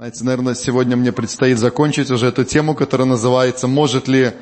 [0.00, 4.32] Знаете, наверное, сегодня мне предстоит закончить уже эту тему, которая называется «Может ли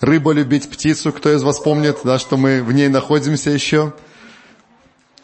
[0.00, 3.94] рыба любить птицу?» Кто из вас помнит, да, что мы в ней находимся еще?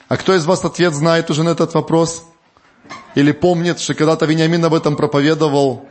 [0.09, 2.25] А кто из вас ответ знает уже на этот вопрос?
[3.15, 5.87] Или помнит, что когда-то Вениамин об этом проповедовал?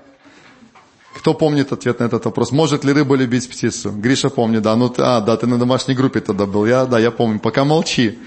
[1.15, 2.51] Кто помнит ответ на этот вопрос?
[2.51, 3.91] Может ли рыба любить птицу?
[3.91, 4.75] Гриша помнит, да.
[4.75, 6.65] Ну, ты, а, да, ты на домашней группе тогда был.
[6.65, 7.39] Я, да, я помню.
[7.39, 8.17] Пока молчи.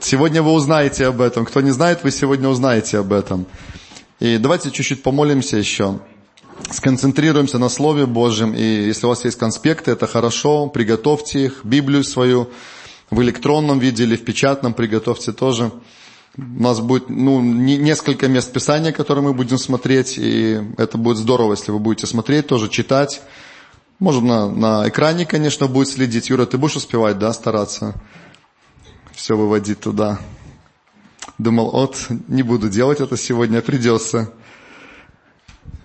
[0.00, 1.46] Сегодня вы узнаете об этом.
[1.46, 3.46] Кто не знает, вы сегодня узнаете об этом.
[4.18, 6.00] И давайте чуть-чуть помолимся еще.
[6.70, 8.54] Сконцентрируемся на Слове Божьем.
[8.54, 10.68] И если у вас есть конспекты, это хорошо.
[10.68, 12.48] Приготовьте их, Библию свою
[13.10, 15.70] в электронном виде или в печатном приготовьте тоже.
[16.36, 21.52] У нас будет ну, несколько мест Писания, которые мы будем смотреть, и это будет здорово,
[21.52, 23.22] если вы будете смотреть, тоже читать.
[23.98, 26.28] Можно на, на экране, конечно, будет следить.
[26.28, 27.94] Юра, ты будешь успевать, да, стараться
[29.14, 30.18] все выводить туда?
[31.38, 34.32] Думал, от, не буду делать это сегодня, придется.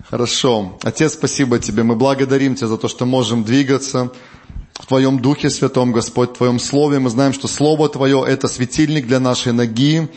[0.09, 0.77] Хорошо.
[0.83, 1.83] Отец, спасибо Тебе.
[1.83, 4.11] Мы благодарим Тебя за то, что можем двигаться
[4.73, 6.99] в Твоем Духе Святом, Господь, в Твоем Слове.
[6.99, 10.09] Мы знаем, что Слово Твое– это светильник для нашей ноги.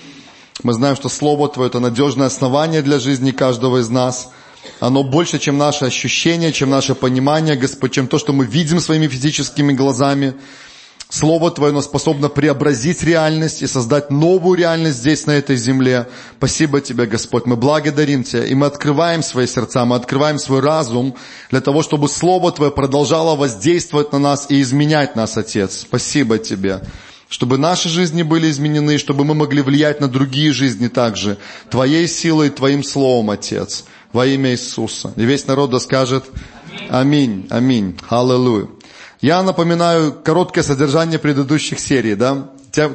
[0.63, 4.31] Мы знаем, что Слово Твое– это надежное основание для жизни каждого из нас.
[4.81, 9.09] Оно больше, чем наше ощущение, чем наше понимание, Господь, чем то, что мы видим своими
[9.09, 10.35] физическими глазами.
[11.09, 16.09] Слово Твое оно способно преобразить реальность и создать новую реальность здесь, на этой земле.
[16.39, 17.47] Спасибо Тебе, Господь.
[17.47, 21.15] Мы благодарим Тебя, и мы открываем свои сердца, мы открываем свой разум
[21.51, 25.81] для того, чтобы Слово Твое продолжало воздействовать на нас и изменять нас, Отец.
[25.83, 26.81] Спасибо Тебе.
[27.29, 31.39] Чтобы наши жизни были изменены, чтобы мы могли влиять на другие жизни также.
[31.71, 33.85] Твоей силой, Твоим Словом, Отец.
[34.13, 35.13] Во имя Иисуса.
[35.17, 36.25] И весь народ да скажет
[36.91, 38.69] Аминь, Аминь, Аллилуйя.
[39.25, 42.51] Я напоминаю короткое содержание предыдущих серий, да?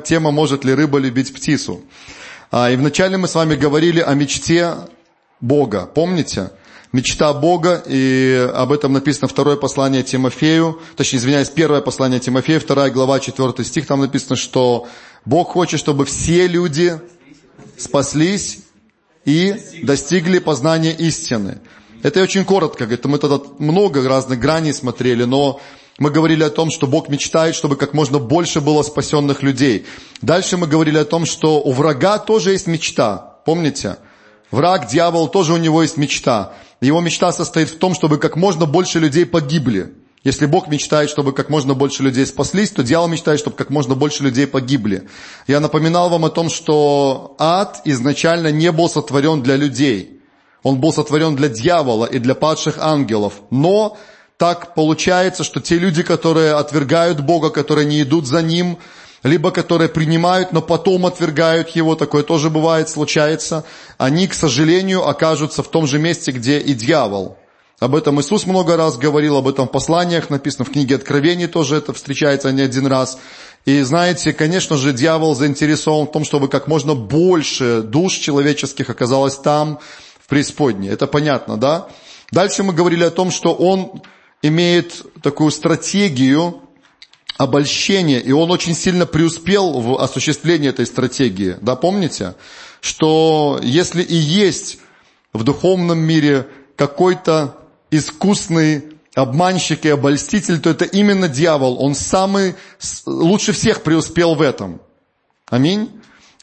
[0.05, 1.81] Тема «Может ли рыба любить птицу?»
[2.52, 4.75] а, И вначале мы с вами говорили о мечте
[5.41, 6.52] Бога, помните?
[6.91, 12.91] Мечта Бога, и об этом написано второе послание Тимофею, точнее, извиняюсь, первое послание Тимофею, вторая
[12.91, 14.88] глава, четвертый стих, там написано, что
[15.25, 17.01] Бог хочет, чтобы все люди
[17.75, 18.59] спаслись
[19.25, 21.57] и достигли познания истины.
[22.03, 25.59] Это очень коротко, это мы тогда много разных граней смотрели, но
[26.00, 29.86] мы говорили о том, что Бог мечтает, чтобы как можно больше было спасенных людей.
[30.22, 33.38] Дальше мы говорили о том, что у врага тоже есть мечта.
[33.46, 33.98] Помните?
[34.50, 36.54] Враг, дьявол, тоже у него есть мечта.
[36.82, 39.94] Его мечта состоит в том, чтобы как можно больше людей погибли.
[40.24, 43.96] Если Бог мечтает, чтобы как можно больше людей спаслись, то дьявол мечтает, чтобы как можно
[43.96, 45.08] больше людей погибли.
[45.48, 50.22] Я напоминал вам о том, что ад изначально не был сотворен для людей.
[50.62, 53.36] Он был сотворен для дьявола и для падших ангелов.
[53.50, 53.98] Но
[54.39, 58.79] так получается, что те люди, которые отвергают Бога, которые не идут за Ним,
[59.22, 63.66] либо которые принимают, но потом отвергают Его, такое тоже бывает, случается,
[63.97, 67.38] они, к сожалению, окажутся в том же месте, где и дьявол.
[67.81, 71.75] Об этом Иисус много раз говорил, об этом в посланиях написано, в книге Откровений тоже
[71.75, 73.19] это встречается не один раз.
[73.66, 79.35] И знаете, конечно же, дьявол заинтересован в том, чтобы как можно больше душ человеческих оказалось
[79.35, 79.79] там,
[80.21, 80.91] в преисподней.
[80.91, 81.88] Это понятно, да?
[82.31, 84.01] Дальше мы говорили о том, что он
[84.41, 86.61] имеет такую стратегию
[87.38, 91.55] обольщения, и он очень сильно преуспел в осуществлении этой стратегии.
[91.61, 92.35] Да, помните?
[92.81, 94.79] Что если и есть
[95.33, 97.57] в духовном мире какой-то
[97.91, 98.83] искусный
[99.16, 101.81] обманщик и обольститель, то это именно дьявол.
[101.83, 102.56] Он самый,
[103.06, 104.81] лучше всех преуспел в этом.
[105.50, 105.89] Аминь.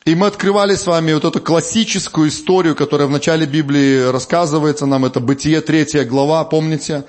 [0.05, 5.05] И мы открывали с вами вот эту классическую историю, которая в начале Библии рассказывается нам.
[5.05, 7.05] Это Бытие, третья глава, помните?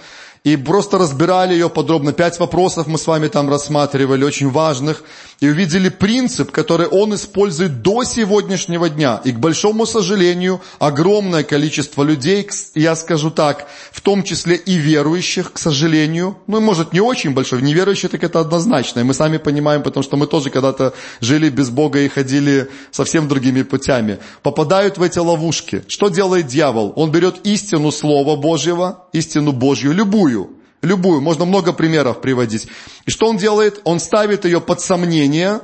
[0.47, 2.13] И просто разбирали ее подробно.
[2.13, 5.03] Пять вопросов мы с вами там рассматривали, очень важных,
[5.41, 9.19] и увидели принцип, который он использует до сегодняшнего дня.
[9.25, 15.52] И, к большому сожалению, огромное количество людей, я скажу так, в том числе и верующих,
[15.52, 19.84] к сожалению, ну, может, не очень большой, неверующие так это однозначно, и мы сами понимаем,
[19.84, 25.03] потому что мы тоже когда-то жили без Бога и ходили совсем другими путями, попадают в
[25.03, 25.84] эти ловушки.
[25.90, 26.94] Что делает дьявол?
[26.96, 30.36] Он берет истину Слова Божьего, истину Божью, любую,
[30.82, 32.68] Любую, можно много примеров приводить.
[33.06, 33.82] И что он делает?
[33.84, 35.62] Он ставит ее под сомнение,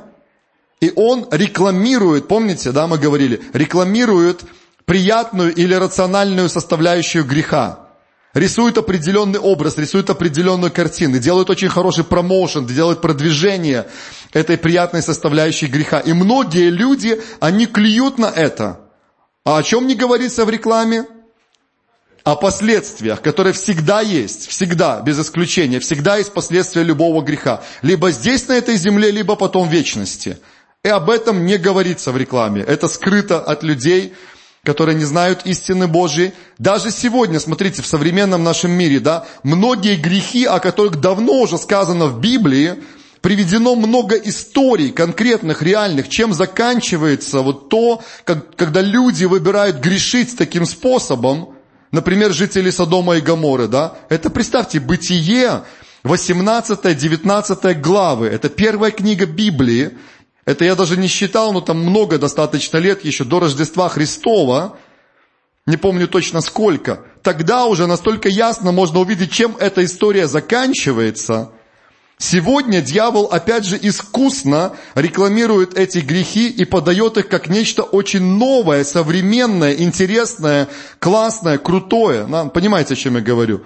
[0.80, 4.44] и он рекламирует, помните, да, мы говорили, рекламирует
[4.84, 7.88] приятную или рациональную составляющую греха.
[8.34, 13.86] Рисует определенный образ, рисует определенную картину, делает очень хороший промоушен, делает продвижение
[14.32, 16.00] этой приятной составляющей греха.
[16.00, 18.80] И многие люди, они клюют на это.
[19.44, 21.06] А о чем не говорится в рекламе?
[22.24, 27.62] О последствиях, которые всегда есть, всегда, без исключения, всегда есть последствия любого греха.
[27.82, 30.38] Либо здесь, на этой земле, либо потом в вечности.
[30.82, 32.62] И об этом не говорится в рекламе.
[32.62, 34.14] Это скрыто от людей.
[34.64, 36.32] которые не знают истины Божьей.
[36.56, 42.06] Даже сегодня, смотрите, в современном нашем мире, да, многие грехи, о которых давно уже сказано
[42.06, 42.76] в Библии,
[43.20, 50.64] приведено много историй конкретных, реальных, чем заканчивается вот то, как, когда люди выбирают грешить таким
[50.64, 51.53] способом,
[51.94, 55.62] например, жители Содома и Гаморы, да, это, представьте, бытие,
[56.02, 59.96] 18-19 главы, это первая книга Библии,
[60.44, 64.76] это я даже не считал, но там много достаточно лет, еще до Рождества Христова,
[65.66, 67.04] не помню точно сколько.
[67.22, 71.52] Тогда уже настолько ясно можно увидеть, чем эта история заканчивается.
[72.16, 78.84] Сегодня дьявол опять же искусно рекламирует эти грехи и подает их как нечто очень новое,
[78.84, 80.68] современное, интересное,
[81.00, 82.26] классное, крутое.
[82.54, 83.62] Понимаете, о чем я говорю?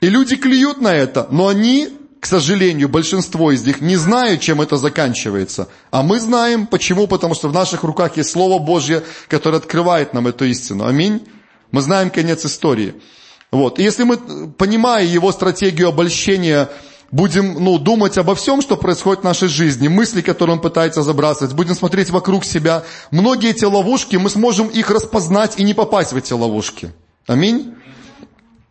[0.00, 1.90] И люди клюют на это, но они
[2.24, 5.68] к сожалению, большинство из них не знают, чем это заканчивается.
[5.90, 6.66] А мы знаем.
[6.66, 7.06] Почему?
[7.06, 10.86] Потому что в наших руках есть Слово Божье, которое открывает нам эту истину.
[10.86, 11.28] Аминь.
[11.70, 12.94] Мы знаем конец истории.
[13.50, 13.78] Вот.
[13.78, 14.16] И если мы,
[14.56, 16.70] понимая его стратегию обольщения,
[17.10, 21.54] будем ну, думать обо всем, что происходит в нашей жизни, мысли, которые он пытается забрасывать,
[21.54, 26.16] будем смотреть вокруг себя, многие эти ловушки, мы сможем их распознать и не попасть в
[26.16, 26.92] эти ловушки.
[27.26, 27.74] Аминь.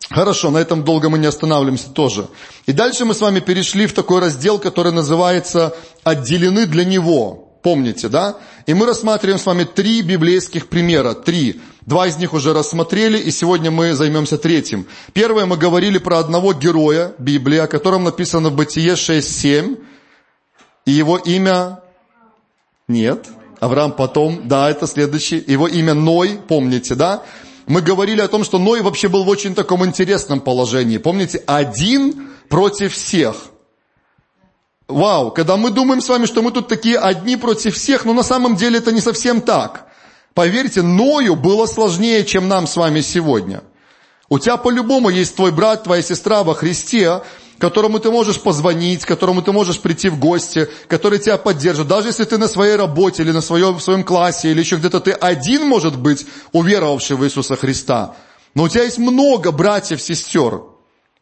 [0.10, 2.28] Хорошо, на этом долго мы не останавливаемся тоже.
[2.66, 7.43] И дальше мы с вами перешли в такой раздел, который называется «Отделены для Него».
[7.64, 8.36] Помните, да?
[8.68, 11.14] И мы рассматриваем с вами три библейских примера.
[11.14, 11.62] Три.
[11.86, 14.86] Два из них уже рассмотрели, и сегодня мы займемся третьим.
[15.14, 19.82] Первое, мы говорили про одного героя Библии, о котором написано в Бытие 6.7.
[20.86, 21.80] И его имя...
[22.90, 23.28] Нет.
[23.62, 25.42] Авраам потом, да, это следующий.
[25.48, 27.24] Его имя Ной, помните, да?
[27.66, 30.98] мы говорили о том, что Ной вообще был в очень таком интересном положении.
[30.98, 33.36] Помните, один против всех.
[34.88, 38.24] Вау, когда мы думаем с вами, что мы тут такие одни против всех, но на
[38.24, 39.88] самом деле это не совсем так.
[40.34, 43.64] Поверьте, Ною было сложнее, чем нам с вами сегодня.
[44.30, 47.22] У тебя по-любому есть твой брат, твоя сестра во Христе,
[47.60, 51.88] которому ты можешь позвонить, которому ты можешь прийти в гости, который тебя поддержит.
[51.88, 55.00] Даже если ты на своей работе или на своем, в своем классе или еще где-то
[55.00, 58.16] ты один, может быть, уверовавший в Иисуса Христа.
[58.56, 60.73] Но у тебя есть много братьев, сестер.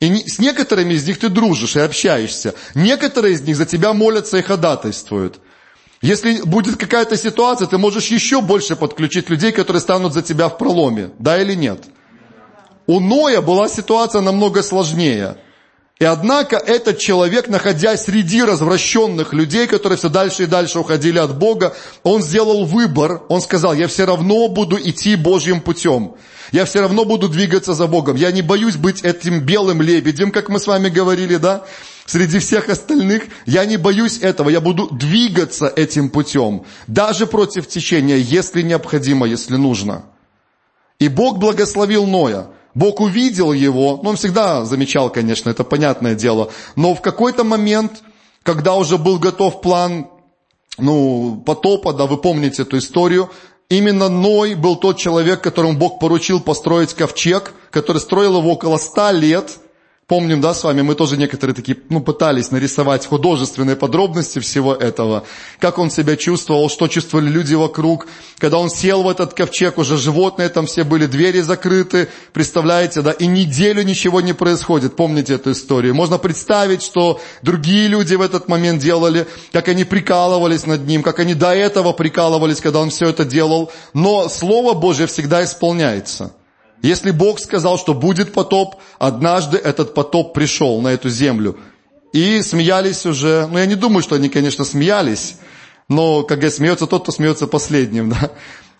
[0.02, 2.56] И с некоторыми из них ты дружишь и общаешься.
[2.74, 5.40] Некоторые из них за тебя молятся и ходатайствуют.
[6.02, 10.58] Если будет какая-то ситуация, ты можешь еще больше подключить людей, которые станут за тебя в
[10.58, 11.12] проломе.
[11.20, 11.84] Да или нет?
[12.88, 15.38] У Ноя была ситуация намного сложнее.
[16.02, 21.38] И однако этот человек, находясь среди развращенных людей, которые все дальше и дальше уходили от
[21.38, 26.16] Бога, он сделал выбор, он сказал, я все равно буду идти Божьим путем.
[26.52, 28.16] Я все равно буду двигаться за Богом.
[28.16, 31.66] Я не боюсь быть этим белым лебедем, как мы с вами говорили, да?
[32.08, 33.26] Среди всех остальных.
[33.46, 34.50] Я не боюсь этого.
[34.50, 36.66] Я буду двигаться этим путем.
[36.88, 40.06] Даже против течения, если необходимо, если нужно.
[40.98, 42.48] И Бог благословил Ноя.
[42.74, 48.02] Бог увидел его, ну он всегда замечал, конечно, это понятное дело, но в какой-то момент,
[48.44, 50.08] когда уже был готов план
[50.78, 53.30] ну, потопа, да, вы помните эту историю,
[53.70, 59.12] именно Ной был тот человек, которому Бог поручил построить ковчег, который строил его около ста
[59.12, 59.60] лет–
[60.12, 65.24] Помним, да, с вами, мы тоже некоторые такие, ну, пытались нарисовать художественные подробности всего этого.
[65.58, 68.08] Как он себя чувствовал, что чувствовали люди вокруг.
[68.38, 73.12] Когда он сел в этот ковчег, уже животные там все были, двери закрыты, представляете, да,
[73.14, 74.98] и неделю ничего не происходит.
[74.98, 75.96] Помните эту историю?
[75.96, 81.20] Можно представить, что другие люди в этот момент делали, как они прикалывались над ним, как
[81.20, 83.72] они до этого прикалывались, когда он все это делал.
[83.94, 86.34] Но Слово Божье всегда исполняется.
[86.82, 91.58] Если Бог сказал, что будет потоп, однажды этот потоп пришел на эту землю.
[92.14, 95.36] И смеялись уже, ну я не думаю, что они, конечно, смеялись,
[95.88, 98.32] но когда смеется тот, кто смеется последним, да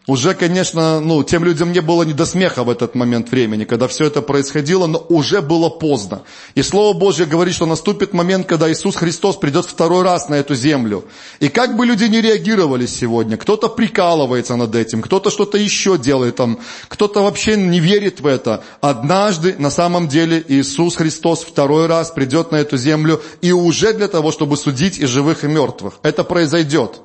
[0.08, 3.88] уже, конечно, ну, тем людям не было не до смеха в этот момент времени, когда
[3.88, 6.24] все это происходило, но уже было поздно.
[6.56, 10.56] И Слово Божье говорит, что наступит момент, когда Иисус Христос придет второй раз на эту
[10.56, 11.06] землю.
[11.40, 16.36] И как бы люди не реагировали сегодня, кто-то прикалывается над этим, кто-то что-то еще делает
[16.36, 18.64] там, кто-то вообще не верит в это.
[18.82, 24.08] Однажды, на самом деле, Иисус Христос второй раз придет на эту землю и уже для
[24.08, 26.00] того, чтобы судить и живых, и мертвых.
[26.02, 27.02] Это произойдет.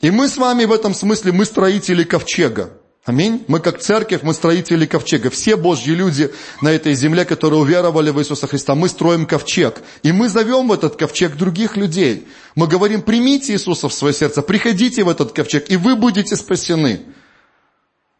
[0.00, 2.70] И мы с вами в этом смысле, мы строители ковчега.
[3.04, 3.44] Аминь.
[3.48, 5.30] Мы как церковь, мы строители ковчега.
[5.30, 9.80] Все Божьи люди на этой земле, которые уверовали в Иисуса Христа, мы строим ковчег.
[10.02, 12.28] И мы зовем в этот ковчег других людей.
[12.54, 17.00] Мы говорим, примите Иисуса в свое сердце, приходите в этот ковчег, и вы будете спасены.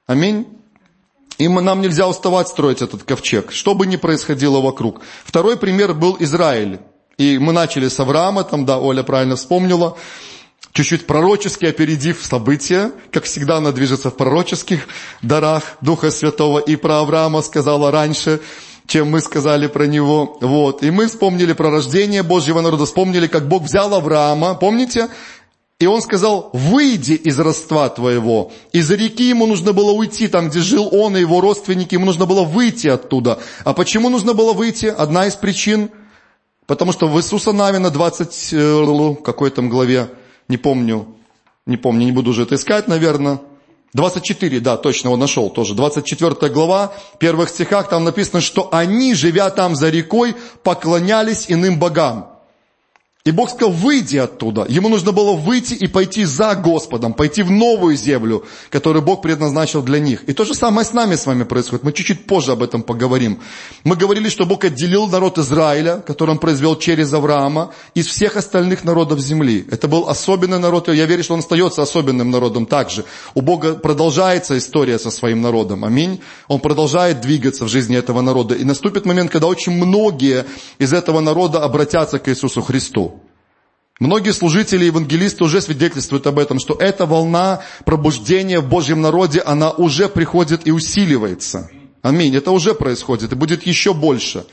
[0.06, 0.47] Аминь.
[1.37, 5.02] И нам нельзя уставать строить этот ковчег, что бы ни происходило вокруг.
[5.25, 6.80] Второй пример был Израиль.
[7.18, 9.99] И мы начали с Авраама, там, да, Оля правильно вспомнила.
[10.72, 14.86] Чуть-чуть пророчески опередив события, как всегда она движется в пророческих
[15.22, 18.40] дарах Духа Святого, и про Авраама сказала раньше,
[18.86, 20.38] чем мы сказали про него.
[20.40, 20.82] Вот.
[20.82, 25.08] И мы вспомнили про рождение Божьего народа, вспомнили, как Бог взял Авраама, помните?
[25.78, 28.50] И он сказал, выйди из родства твоего.
[28.72, 32.26] Из реки ему нужно было уйти, там, где жил он и его родственники, ему нужно
[32.26, 33.38] было выйти оттуда.
[33.64, 34.86] А почему нужно было выйти?
[34.86, 35.90] Одна из причин,
[36.66, 40.08] потому что в Иисуса Навина 20, э, какой там главе,
[40.48, 41.06] не помню,
[41.66, 43.40] не помню, не буду уже это искать, наверное,
[43.94, 45.74] 24, да, точно его нашел тоже.
[45.74, 51.78] 24 глава, в первых стихах там написано, что они, живя там за рекой, поклонялись иным
[51.78, 52.38] богам.
[53.25, 54.64] И Бог сказал, выйди оттуда.
[54.70, 59.82] Ему нужно было выйти и пойти за Господом, пойти в новую землю, которую Бог предназначил
[59.82, 60.25] для них.
[60.25, 61.84] И то же самое с нами с вами происходит.
[61.84, 63.40] Мы чуть-чуть позже об этом поговорим.
[63.84, 68.84] Мы говорили, что Бог отделил народ Израиля, который он произвел через Авраама, из всех остальных
[68.84, 69.66] народов земли.
[69.70, 73.04] Это был особенный народ, я верю, что он остается особенным народом также.
[73.34, 75.84] У Бога продолжается история со своим народом.
[75.84, 76.22] Аминь.
[76.46, 78.54] Он продолжает двигаться в жизни этого народа.
[78.54, 80.46] И наступит момент, когда очень многие
[80.78, 83.17] из этого народа обратятся к Иисусу Христу.
[83.98, 89.40] Многие служители и евангелисты уже свидетельствуют об этом, что эта волна пробуждения в Божьем народе,
[89.40, 91.68] она уже приходит и усиливается.
[92.02, 92.34] Аминь.
[92.36, 94.46] Это уже происходит и будет еще больше.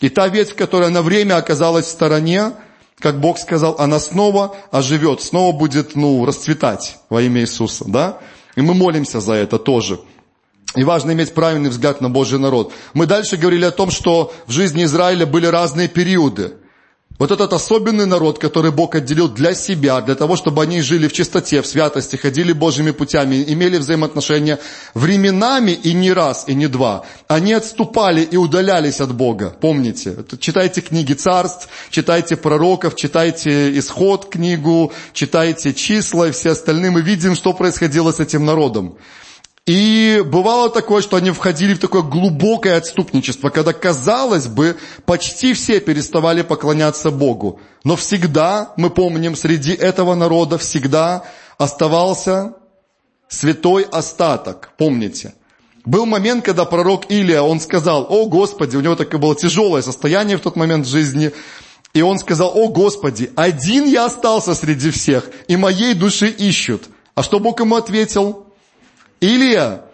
[0.00, 2.52] И та ветвь, которая на время оказалась в стороне,
[2.98, 8.18] как Бог сказал, она снова оживет, снова будет, ну, расцветать во имя Иисуса, да?
[8.56, 10.00] И мы молимся за это тоже.
[10.76, 12.72] И важно иметь правильный взгляд на Божий народ.
[12.92, 16.54] Мы дальше говорили о том, что в жизни Израиля были разные периоды.
[17.22, 21.12] Вот этот особенный народ, который Бог отделил для себя, для того, чтобы они жили в
[21.12, 24.58] чистоте, в святости, ходили Божьими путями, имели взаимоотношения
[24.92, 27.04] временами и не раз, и не два.
[27.28, 29.54] Они отступали и удалялись от Бога.
[29.60, 30.16] Помните?
[30.40, 36.90] Читайте книги царств, читайте пророков, читайте исход книгу, читайте числа и все остальные.
[36.90, 38.96] Мы видим, что происходило с этим народом.
[39.66, 45.78] И бывало такое, что они входили в такое глубокое отступничество, когда, казалось бы, почти все
[45.78, 47.60] переставали поклоняться Богу.
[47.84, 51.24] Но всегда, мы помним, среди этого народа всегда
[51.58, 52.54] оставался
[53.28, 54.72] святой остаток.
[54.78, 55.34] Помните?
[55.84, 60.38] Был момент, когда пророк Илия, он сказал, о Господи, у него такое было тяжелое состояние
[60.38, 61.32] в тот момент в жизни,
[61.94, 66.88] и он сказал, о Господи, один я остался среди всех, и моей души ищут.
[67.14, 68.41] А что Бог ему ответил?
[69.22, 69.84] Илия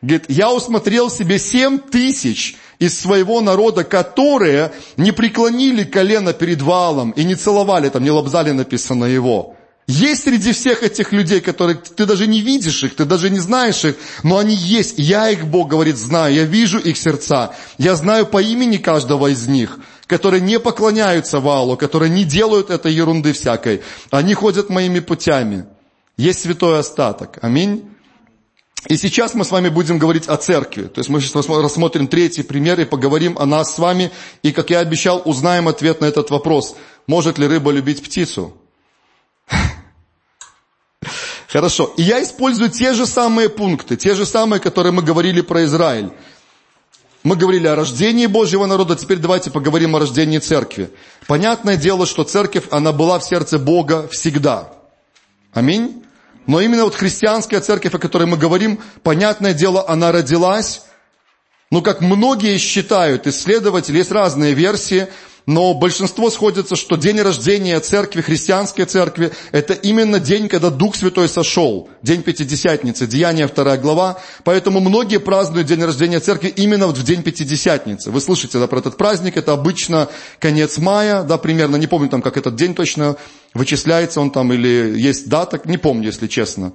[0.00, 7.10] говорит, я усмотрел себе семь тысяч из своего народа, которые не преклонили колено перед валом
[7.10, 9.56] и не целовали, там не лобзали написано его.
[9.86, 13.84] Есть среди всех этих людей, которых ты даже не видишь их, ты даже не знаешь
[13.84, 14.94] их, но они есть.
[14.98, 17.54] Я их, Бог говорит, знаю, я вижу их сердца.
[17.78, 22.94] Я знаю по имени каждого из них, которые не поклоняются валу, которые не делают этой
[22.94, 23.82] ерунды всякой.
[24.10, 25.66] Они ходят моими путями.
[26.16, 27.38] Есть святой остаток.
[27.42, 27.91] Аминь.
[28.88, 30.84] И сейчас мы с вами будем говорить о церкви.
[30.84, 34.10] То есть мы сейчас рассмотрим третий пример и поговорим о нас с вами.
[34.42, 36.74] И, как я обещал, узнаем ответ на этот вопрос.
[37.06, 38.56] Может ли рыба любить птицу?
[41.48, 41.92] Хорошо.
[41.96, 46.10] И я использую те же самые пункты, те же самые, которые мы говорили про Израиль.
[47.22, 50.90] Мы говорили о рождении Божьего народа, теперь давайте поговорим о рождении церкви.
[51.28, 54.72] Понятное дело, что церковь, она была в сердце Бога всегда.
[55.52, 56.02] Аминь.
[56.46, 60.82] Но именно вот христианская церковь, о которой мы говорим, понятное дело, она родилась,
[61.70, 65.08] ну, как многие считают, исследователи, есть разные версии,
[65.46, 71.28] но большинство сходится, что день рождения церкви, христианской церкви, это именно день, когда Дух Святой
[71.28, 74.20] сошел, день Пятидесятницы, Деяния 2 глава.
[74.44, 78.10] Поэтому многие празднуют день рождения церкви именно в день Пятидесятницы.
[78.10, 80.08] Вы слышите да, про этот праздник, это обычно
[80.38, 83.16] конец мая, да, примерно, не помню там, как этот день точно
[83.54, 86.72] вычисляется он там, или есть дата, не помню, если честно.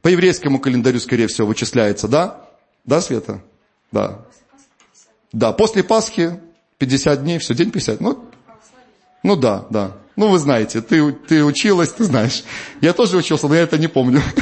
[0.00, 2.48] По еврейскому календарю, скорее всего, вычисляется, да?
[2.84, 3.42] Да, Света?
[3.92, 4.24] Да.
[5.32, 6.40] Да, после Пасхи
[6.78, 8.00] 50 дней, все, день 50.
[8.00, 8.24] Ну,
[9.22, 9.92] ну да, да.
[10.16, 12.44] Ну вы знаете, ты, ты училась, ты знаешь.
[12.80, 14.22] Я тоже учился, но я это не помню.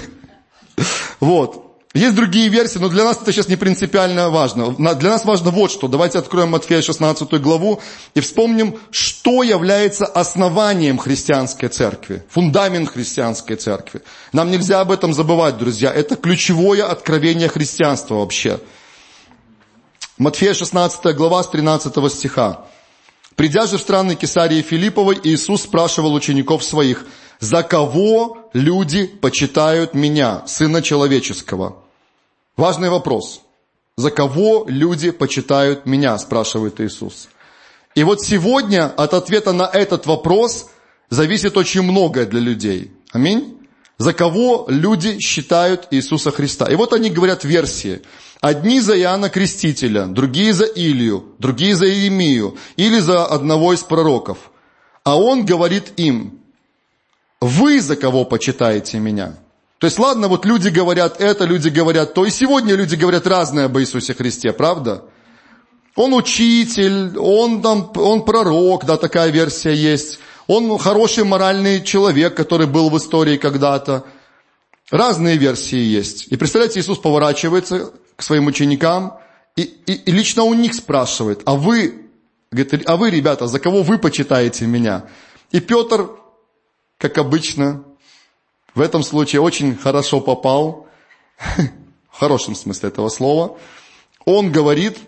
[1.19, 1.67] Вот.
[1.95, 4.75] Есть другие версии, но для нас это сейчас не принципиально важно.
[4.97, 5.89] Для нас важно вот что.
[5.89, 7.81] Давайте откроем Матфея 16 главу
[8.15, 14.03] и вспомним, что является основанием христианской церкви, фундамент христианской церкви.
[14.33, 15.91] Нам нельзя об этом забывать, друзья.
[15.91, 18.61] Это ключевое откровение христианства вообще.
[20.19, 22.65] Матфея 16 глава с 13 стиха.
[23.35, 27.05] Придя же в страны Кесарии Филипповой, Иисус спрашивал учеников своих,
[27.39, 31.77] «За кого люди почитают меня, Сына Человеческого?»
[32.57, 33.43] Важный вопрос.
[33.99, 37.29] «За кого люди почитают меня?» спрашивает Иисус.
[37.95, 40.71] И вот сегодня от ответа на этот вопрос
[41.11, 42.91] зависит очень многое для людей.
[43.13, 43.59] Аминь.
[43.99, 46.71] За кого люди считают Иисуса Христа.
[46.71, 48.01] И вот они говорят версии.
[48.41, 54.51] Одни за Иоанна Крестителя, другие за Илью, другие за Иеремию или за одного из пророков.
[55.05, 56.41] А он говорит им,
[57.41, 59.37] вы за кого почитаете меня?
[59.79, 63.67] То есть, ладно, вот люди говорят это, люди говорят то, и сегодня люди говорят разное
[63.67, 65.05] об Иисусе Христе, правда?
[65.95, 70.19] Он учитель, он, там, он пророк, да, такая версия есть.
[70.47, 74.05] Он хороший моральный человек, который был в истории когда-то.
[74.91, 76.27] Разные версии есть.
[76.29, 79.19] И представляете, Иисус поворачивается к своим ученикам
[79.57, 82.09] и, и, и лично у них спрашивает, а вы,
[82.51, 85.07] говорит, а вы, ребята, за кого вы почитаете меня?
[85.51, 86.11] И Петр,
[86.99, 87.83] как обычно,
[88.75, 90.87] в этом случае очень хорошо попал,
[92.11, 93.59] в хорошем смысле этого слова.
[94.27, 94.99] Он говорит,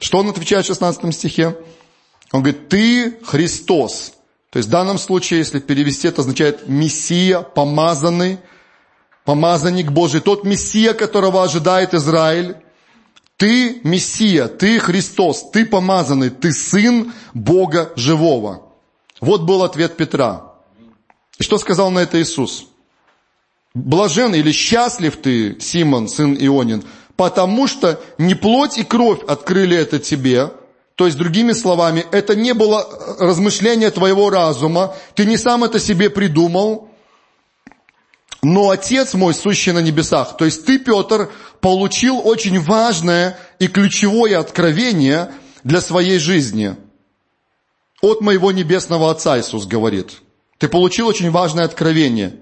[0.00, 1.58] что он отвечает в 16 стихе?
[2.32, 4.14] Он говорит, ты Христос.
[4.50, 8.38] То есть в данном случае, если перевести, это означает Мессия, помазанный,
[9.30, 12.56] помазанник Божий, тот Мессия, которого ожидает Израиль.
[13.36, 18.62] Ты Мессия, ты Христос, ты помазанный, ты Сын Бога Живого.
[19.20, 20.54] Вот был ответ Петра.
[21.38, 22.66] И что сказал на это Иисус?
[23.72, 26.82] Блажен или счастлив ты, Симон, сын Ионин,
[27.14, 30.50] потому что не плоть и кровь открыли это тебе,
[30.96, 32.84] то есть, другими словами, это не было
[33.20, 36.89] размышление твоего разума, ты не сам это себе придумал,
[38.42, 41.30] но Отец мой, сущий на небесах, то есть ты, Петр,
[41.60, 45.32] получил очень важное и ключевое откровение
[45.62, 46.76] для своей жизни.
[48.00, 50.12] От моего небесного Отца, Иисус говорит.
[50.58, 52.36] Ты получил очень важное откровение.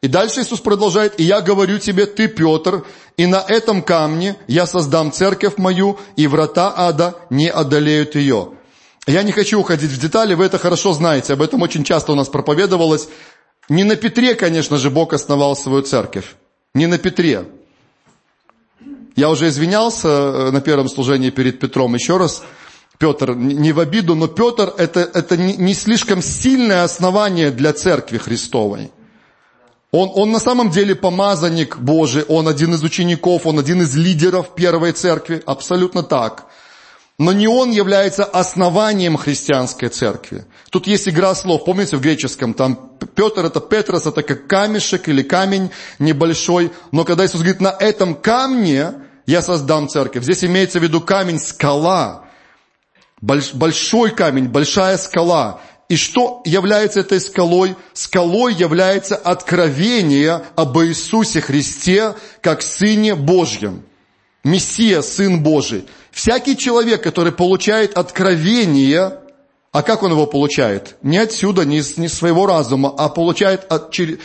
[0.00, 2.84] И дальше Иисус продолжает, и я говорю тебе, ты, Петр,
[3.16, 8.52] и на этом камне я создам церковь мою, и врата ада не одолеют ее.
[9.06, 12.14] Я не хочу уходить в детали, вы это хорошо знаете, об этом очень часто у
[12.14, 13.08] нас проповедовалось.
[13.68, 16.34] Не на Петре, конечно же, Бог основал свою церковь.
[16.74, 17.44] Не на Петре.
[19.14, 22.42] Я уже извинялся э, на первом служении перед Петром еще раз.
[22.98, 28.90] Петр, не в обиду, но Петр это, это не, слишком сильное основание для церкви Христовой.
[29.90, 34.54] Он, он на самом деле помазанник Божий, он один из учеников, он один из лидеров
[34.54, 36.46] первой церкви, абсолютно так
[37.22, 40.44] но не он является основанием христианской церкви.
[40.70, 45.22] Тут есть игра слов, помните в греческом, там Петр это Петрос, это как камешек или
[45.22, 50.82] камень небольшой, но когда Иисус говорит, на этом камне я создам церковь, здесь имеется в
[50.82, 52.24] виду камень скала,
[53.20, 55.60] большой камень, большая скала.
[55.88, 57.76] И что является этой скалой?
[57.92, 63.84] Скалой является откровение об Иисусе Христе как Сыне Божьем.
[64.42, 65.86] Мессия, Сын Божий.
[66.12, 69.18] Всякий человек, который получает откровение,
[69.72, 70.96] а как он его получает?
[71.02, 74.18] Не отсюда, не из, не своего разума, а получает от, через,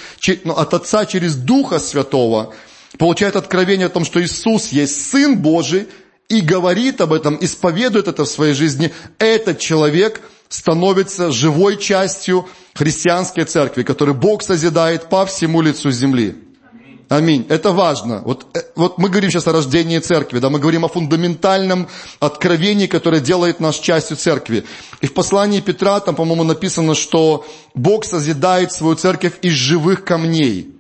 [0.44, 2.54] ну, от Отца через Духа Святого,
[3.00, 5.88] получает откровение о том, что Иисус есть Сын Божий,
[6.28, 13.46] и говорит об этом, исповедует это в своей жизни, этот человек становится живой частью христианской
[13.46, 16.36] церкви, которую Бог созидает по всему лицу земли.
[17.10, 17.46] Аминь.
[17.48, 18.22] Это важно.
[18.26, 21.88] Вот, э, вот мы говорим сейчас о рождении церкви, да, мы говорим о фундаментальном
[22.20, 24.66] откровении, которое делает нас частью церкви.
[25.00, 30.74] И в послании Петра там, по-моему, написано, что Бог созидает свою церковь из живых камней.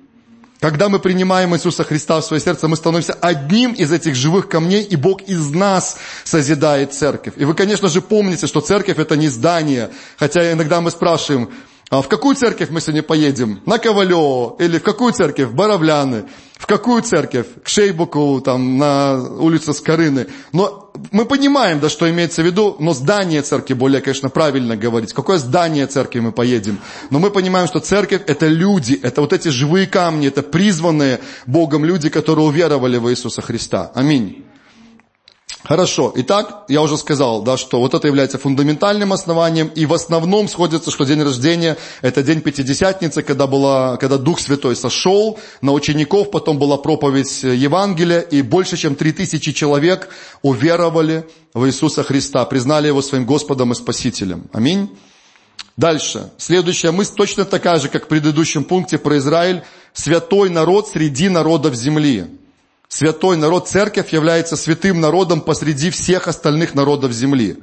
[0.59, 4.81] Когда мы принимаем Иисуса Христа в свое сердце, мы становимся одним из этих живых камней,
[4.81, 7.35] и Бог из нас созидает церковь.
[7.37, 9.91] И вы, конечно же, помните, что церковь это не здание.
[10.17, 11.51] Хотя иногда мы спрашиваем,
[11.89, 13.61] а в какую церковь мы сегодня поедем?
[13.65, 14.57] На Ковалево?
[14.59, 15.47] Или в какую церковь?
[15.47, 16.25] В Боровляны?
[16.55, 17.47] В какую церковь?
[17.63, 20.27] К Шейбуку, там, на улице Скорыны.
[20.51, 25.13] Но мы понимаем, да, что имеется в виду, но здание церкви, более, конечно, правильно говорить.
[25.13, 26.79] Какое здание церкви мы поедем?
[27.09, 31.85] Но мы понимаем, что церковь это люди, это вот эти живые камни, это призванные Богом
[31.85, 33.91] люди, которые уверовали в Иисуса Христа.
[33.95, 34.43] Аминь.
[35.63, 36.13] Хорошо.
[36.15, 40.91] Итак, я уже сказал, да, что вот это является фундаментальным основанием, и в основном сходится,
[40.91, 46.57] что день рождения– это день Пятидесятницы, когда, была, когда Дух Святой сошел на учеников, потом
[46.57, 50.09] была проповедь Евангелия, и больше чем три тысячи человек
[50.41, 54.49] уверовали в Иисуса Христа, признали Его своим Господом и Спасителем.
[54.53, 54.89] Аминь.
[55.75, 56.31] Дальше.
[56.37, 59.63] Следующая мысль точно такая же, как в предыдущем пункте про Израиль.
[59.93, 62.25] Святой народ среди народов земли.
[62.87, 67.57] Святой народ, церковь является святым народом посреди всех остальных народов земли.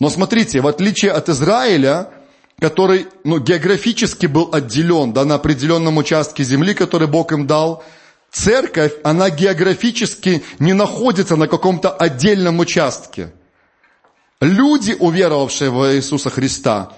[0.00, 2.10] Но смотрите, в отличие от Израиля,
[2.58, 7.84] который ну, географически был отделен да, на определенном участке земли, который Бог им дал,
[8.30, 13.32] церковь, она географически не находится на каком-то отдельном участке.
[14.40, 16.92] Люди, уверовавшие в Иисуса Христа,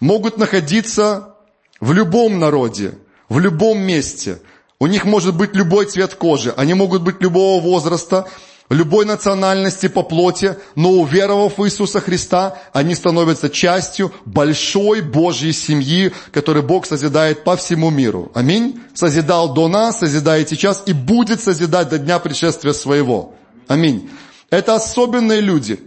[0.00, 1.36] могут находиться
[1.80, 2.94] в любом народе–
[3.30, 4.42] в любом месте.
[4.80, 8.26] У них может быть любой цвет кожи, они могут быть любого возраста,
[8.70, 16.12] любой национальности по плоти, но уверовав в Иисуса Христа, они становятся частью большой Божьей семьи,
[16.32, 18.32] которую Бог созидает по всему миру.
[18.34, 18.80] Аминь.
[18.94, 23.34] Созидал до нас, созидает сейчас и будет созидать до дня пришествия своего.
[23.68, 24.08] Аминь.
[24.48, 25.78] Это особенные люди.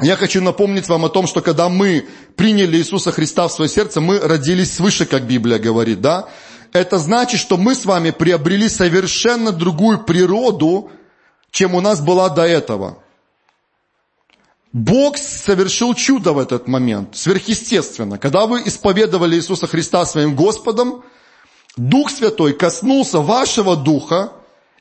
[0.00, 4.00] Я хочу напомнить вам о том, что когда мы приняли Иисуса Христа в свое сердце,
[4.00, 6.28] мы родились свыше, как Библия говорит, да?
[6.72, 10.90] Это значит, что мы с вами приобрели совершенно другую природу,
[11.50, 12.98] чем у нас была до этого.
[14.72, 18.18] Бог совершил чудо в этот момент, сверхъестественно.
[18.18, 21.02] Когда вы исповедовали Иисуса Христа своим Господом,
[21.76, 24.32] Дух Святой коснулся вашего духа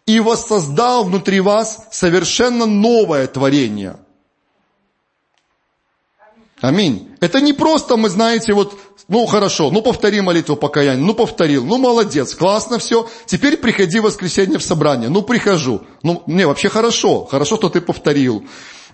[0.06, 3.97] и воссоздал внутри вас совершенно новое творение.
[6.62, 7.15] Аминь.
[7.22, 11.78] Это не просто мы, знаете, вот, ну хорошо, ну повтори молитву покаяния, ну повторил, ну
[11.78, 15.84] молодец, классно все, теперь приходи в воскресенье в собрание, ну прихожу.
[16.04, 18.45] Ну, не, вообще хорошо, хорошо, что ты повторил.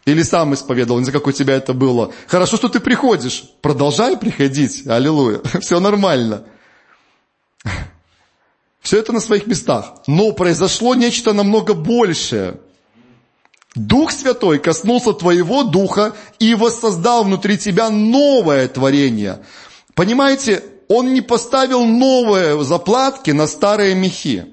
[0.06, 2.14] Или сам исповедовал, не знаю, как у тебя это было.
[2.28, 3.44] Хорошо, что ты приходишь.
[3.62, 4.86] Продолжай приходить.
[4.86, 5.42] Аллилуйя.
[5.62, 6.44] Все нормально.
[8.82, 9.96] Все это на своих местах.
[10.06, 12.60] Но произошло нечто намного большее.
[13.76, 19.40] Дух Святой коснулся твоего духа и воссоздал внутри тебя новое творение.
[19.94, 24.46] Понимаете, Он не поставил новые заплатки на старые мехи.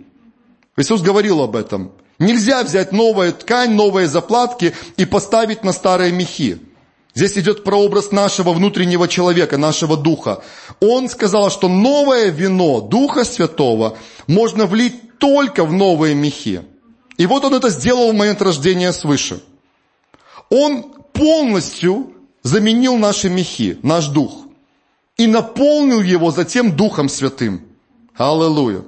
[0.76, 1.92] Иисус говорил об этом.
[2.18, 6.58] Нельзя взять новую ткань, новые заплатки и поставить на старые мехи.
[7.14, 10.42] Здесь идет прообраз нашего внутреннего человека, нашего духа.
[10.80, 16.62] Он сказал, что новое вино Духа Святого можно влить только в новые мехи.
[17.16, 19.42] И вот он это сделал в момент рождения свыше.
[20.48, 24.46] Он полностью заменил наши мехи, наш дух.
[25.16, 27.62] И наполнил его затем Духом Святым.
[28.16, 28.82] Аллилуйя.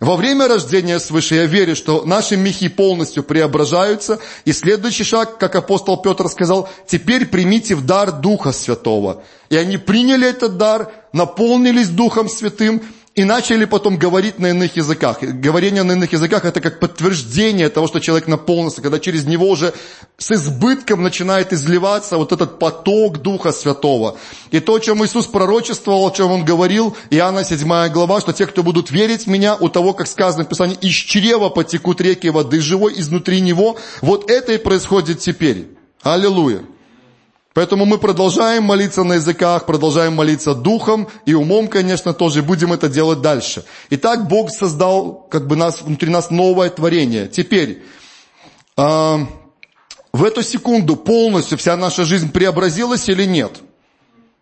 [0.00, 4.18] Во время рождения свыше я верю, что наши мехи полностью преображаются.
[4.44, 9.22] И следующий шаг, как апостол Петр сказал, теперь примите в дар Духа Святого.
[9.48, 12.82] И они приняли этот дар, наполнились Духом Святым
[13.14, 15.18] и начали потом говорить на иных языках.
[15.20, 19.74] Говорение на иных языках это как подтверждение того, что человек наполнился, когда через него уже
[20.16, 24.16] с избытком начинает изливаться вот этот поток Духа Святого.
[24.50, 28.46] И то, о чем Иисус пророчествовал, о чем Он говорил, Иоанна 7 глава, что те,
[28.46, 32.30] кто будут верить в Меня, у того, как сказано в Писании, из чрева потекут реки
[32.30, 35.68] воды живой, изнутри него, вот это и происходит теперь.
[36.02, 36.62] Аллилуйя.
[37.54, 42.88] Поэтому мы продолжаем молиться на языках, продолжаем молиться духом и умом, конечно, тоже будем это
[42.88, 43.64] делать дальше.
[43.90, 47.28] Итак, Бог создал как бы нас, внутри нас новое творение.
[47.28, 47.82] Теперь,
[48.76, 49.26] э,
[50.12, 53.60] в эту секунду полностью вся наша жизнь преобразилась или нет?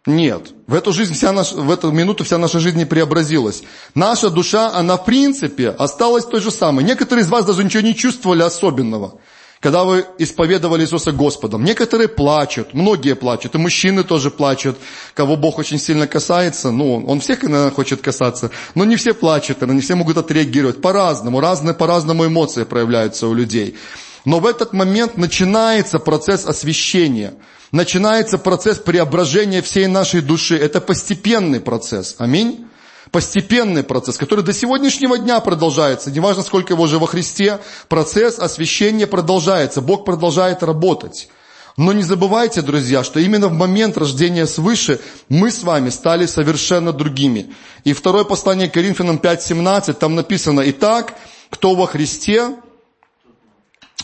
[0.07, 0.53] Нет.
[0.66, 3.62] В эту, жизнь вся наша, в эту минуту вся наша жизнь не преобразилась.
[3.94, 6.85] Наша душа, она в принципе осталась той же самой.
[6.85, 9.20] Некоторые из вас даже ничего не чувствовали особенного
[9.61, 11.64] когда вы исповедовали Иисуса Господом.
[11.64, 14.79] Некоторые плачут, многие плачут, и мужчины тоже плачут,
[15.14, 19.61] кого Бог очень сильно касается, ну, Он всех, наверное, хочет касаться, но не все плачут,
[19.61, 23.77] не все могут отреагировать по-разному, разные, по-разному эмоции проявляются у людей.
[24.25, 27.35] Но в этот момент начинается процесс освящения,
[27.70, 30.57] начинается процесс преображения всей нашей души.
[30.57, 32.16] Это постепенный процесс.
[32.18, 32.66] Аминь.
[33.11, 39.07] Постепенный процесс, который до сегодняшнего дня продолжается, неважно сколько его уже во Христе, процесс освящения
[39.09, 41.29] продолжается, Бог продолжает работать.
[41.77, 46.92] Но не забывайте, друзья, что именно в момент рождения свыше мы с вами стали совершенно
[46.92, 47.53] другими.
[47.85, 51.14] И второе послание Коринфянам 5.17, там написано, «Итак,
[51.49, 52.57] кто во Христе,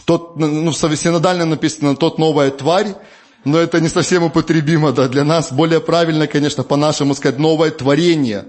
[0.04, 2.94] тот, ну, синодально написано, тот новая тварь,
[3.44, 5.52] но это не совсем употребимо да, для нас.
[5.52, 8.46] Более правильно, конечно, по-нашему сказать, новое творение.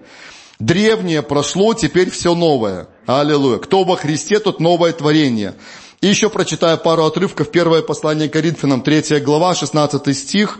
[0.59, 2.87] Древнее прошло, теперь все новое.
[3.05, 3.59] Аллилуйя.
[3.59, 5.53] Кто во Христе, тот новое творение.
[6.01, 7.51] И еще прочитаю пару отрывков.
[7.51, 10.59] Первое послание Коринфянам, 3 глава, 16 стих.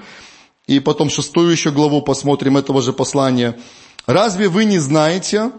[0.68, 3.58] И потом шестую еще главу посмотрим этого же послания.
[4.06, 5.52] «Разве вы не знаете,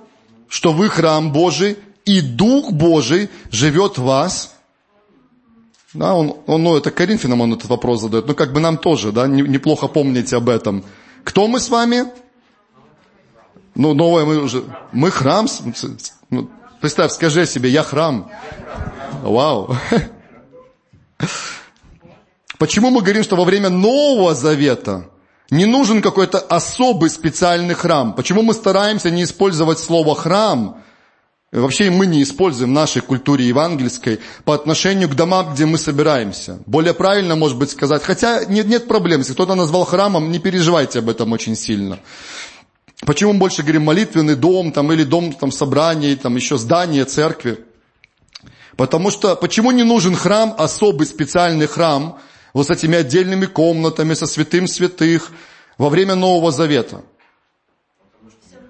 [0.48, 4.54] что вы храм Божий, и Дух Божий живет в вас?»
[5.94, 8.26] Да, он, он, ну, это Коринфянам он этот вопрос задает.
[8.26, 10.84] Ну, как бы нам тоже, да, неплохо помнить об этом.
[11.24, 12.04] Кто мы с вами?
[13.78, 14.64] Ну, новое мы уже...
[14.92, 15.46] Мы храм.
[16.30, 18.28] Ну, представь, скажи себе, я храм.
[19.22, 19.74] Вау.
[22.58, 25.08] Почему мы говорим, что во время Нового Завета
[25.50, 28.14] не нужен какой-то особый специальный храм?
[28.14, 30.82] Почему мы стараемся не использовать слово «храм»,
[31.50, 36.58] Вообще мы не используем в нашей культуре евангельской по отношению к домам, где мы собираемся.
[36.66, 40.98] Более правильно, может быть, сказать, хотя нет, нет проблем, если кто-то назвал храмом, не переживайте
[40.98, 42.00] об этом очень сильно.
[43.06, 47.64] Почему мы больше говорим молитвенный дом, там, или дом там, собраний, там, еще здание церкви?
[48.76, 52.18] Потому что, почему не нужен храм, особый специальный храм,
[52.52, 55.30] вот с этими отдельными комнатами, со святым святых,
[55.78, 57.02] во время Нового Завета?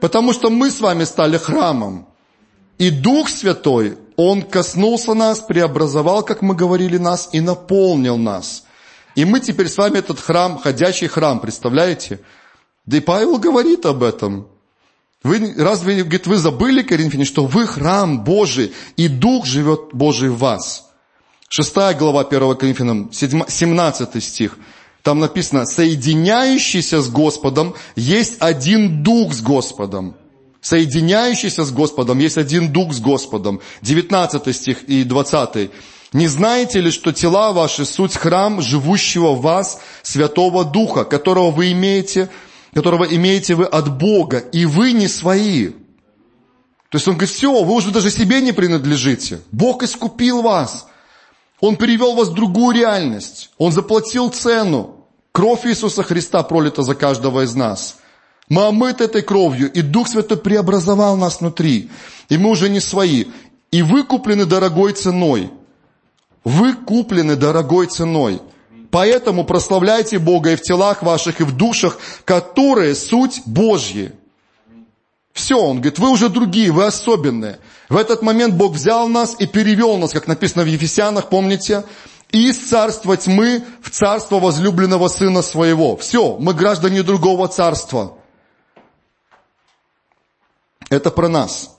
[0.00, 2.06] Потому что мы с вами стали храмом.
[2.78, 8.64] И Дух Святой, Он коснулся нас, преобразовал, как мы говорили, нас и наполнил нас.
[9.16, 12.20] И мы теперь с вами этот храм, ходячий храм, представляете?
[12.88, 14.48] Да и Павел говорит об этом.
[15.22, 20.38] Вы, разве, говорит, вы забыли, Коринфяне, что вы храм Божий, и Дух живет Божий в
[20.38, 20.88] вас?
[21.51, 24.57] Шестая глава 1 Коринфянам, 17 стих.
[25.03, 30.14] Там написано, соединяющийся с Господом есть один Дух с Господом
[30.61, 33.61] соединяющийся с Господом, есть один Дух с Господом.
[33.83, 35.70] 19 стих и 20.
[36.12, 41.72] «Не знаете ли, что тела ваши суть храм живущего в вас Святого Духа, которого вы
[41.72, 42.29] имеете,
[42.78, 45.68] которого имеете вы от Бога, и вы не свои?»
[46.90, 49.40] То есть он говорит, все, вы уже даже себе не принадлежите.
[49.52, 50.86] Бог искупил вас.
[51.60, 53.50] Он перевел вас в другую реальность.
[53.58, 55.06] Он заплатил цену.
[55.32, 57.96] Кровь Иисуса Христа пролита за каждого из нас–
[58.48, 61.90] мы омыты этой кровью, и Дух Святой преобразовал нас внутри.
[62.28, 63.26] И мы уже не свои.
[63.70, 65.50] И вы куплены дорогой ценой.
[66.44, 68.40] Вы куплены дорогой ценой.
[68.90, 74.12] Поэтому прославляйте Бога и в телах ваших, и в душах, которые суть Божьи.
[75.33, 77.61] Все, он говорит, вы уже другие, вы особенные.
[77.88, 81.85] В этот момент Бог взял нас и перевел нас, как написано в Ефесянах, помните?
[82.31, 85.96] Из царства тьмы в царство возлюбленного Сына Своего.
[85.96, 88.18] Все, мы граждане другого царства.
[90.90, 91.77] Это про нас.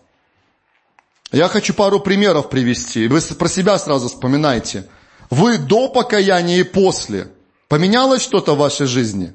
[1.31, 3.07] Я хочу пару примеров привести.
[3.07, 4.87] Вы про себя сразу вспоминайте.
[5.29, 7.27] Вы до покаяния и после.
[7.67, 9.33] Поменялось что-то в вашей жизни?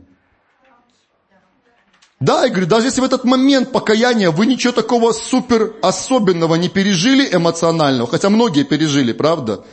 [2.20, 6.68] Да, я говорю, даже если в этот момент покаяния вы ничего такого супер особенного не
[6.68, 9.64] пережили эмоционального, хотя многие пережили, правда?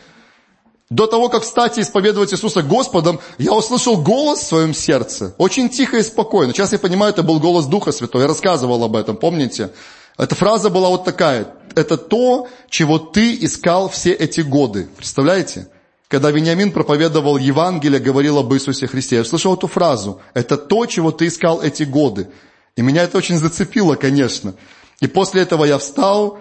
[0.90, 5.34] До того, как встать и исповедовать Иисуса Господом, я услышал голос в своем сердце.
[5.38, 6.54] Очень тихо и спокойно.
[6.54, 8.24] Сейчас я понимаю, это был голос Духа Святого.
[8.24, 9.72] Я рассказывал об этом, помните?
[10.18, 11.48] Эта фраза была вот такая.
[11.76, 14.90] Это то, чего ты искал все эти годы.
[14.98, 15.70] Представляете?
[16.12, 19.16] Когда Вениамин проповедовал Евангелие, говорил об Иисусе Христе.
[19.16, 20.20] Я слышал эту фразу.
[20.34, 22.28] Это то, чего ты искал эти годы.
[22.76, 24.56] И меня это очень зацепило, конечно.
[25.00, 26.40] И после этого я встал,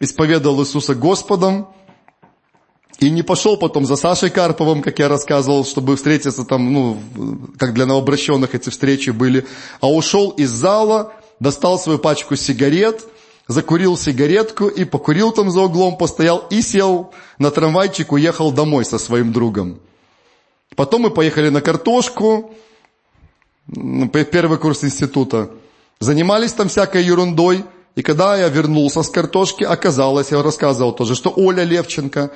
[0.00, 1.68] исповедовал Иисуса Господом,
[2.98, 7.00] и не пошел потом за Сашей Карповым, как я рассказывал, чтобы встретиться там, ну,
[7.58, 9.46] как для новообращенных эти встречи были,
[9.80, 13.06] а ушел из зала, достал свою пачку сигарет,
[13.48, 18.98] закурил сигаретку и покурил там за углом, постоял и сел на трамвайчик, уехал домой со
[18.98, 19.80] своим другом.
[20.76, 22.54] Потом мы поехали на картошку,
[23.66, 25.50] первый курс института.
[26.00, 27.64] Занимались там всякой ерундой.
[27.94, 32.30] И когда я вернулся с картошки, оказалось, я рассказывал тоже, что Оля Левченко,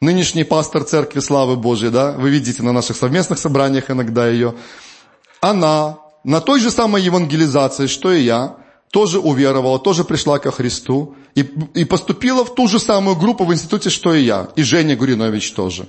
[0.00, 4.54] нынешний пастор Церкви Славы Божьей, да, вы видите на наших совместных собраниях иногда ее,
[5.40, 8.56] она на той же самой евангелизации, что и я,
[8.92, 11.40] тоже уверовала, тоже пришла ко Христу и,
[11.72, 15.52] и поступила в ту же самую группу в институте, что и я, и Женя Гуринович
[15.52, 15.88] тоже.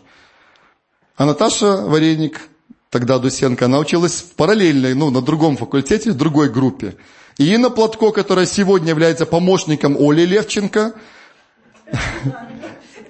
[1.17, 2.39] А Наташа Вареник,
[2.89, 6.95] тогда Дусенко, она училась в параллельной, ну, на другом факультете, в другой группе.
[7.37, 10.93] И Инна Платко, которая сегодня является помощником Оли Левченко,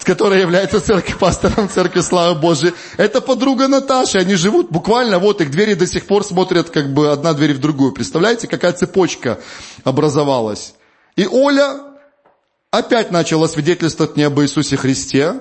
[0.03, 2.73] которая является церковь, пастором Церкви Славы Божией.
[2.97, 7.11] Это подруга Наташи, они живут буквально, вот их двери до сих пор смотрят как бы
[7.11, 7.91] одна дверь в другую.
[7.91, 9.39] Представляете, какая цепочка
[9.83, 10.73] образовалась.
[11.15, 11.79] И Оля
[12.71, 15.35] опять начала свидетельствовать мне об Иисусе Христе.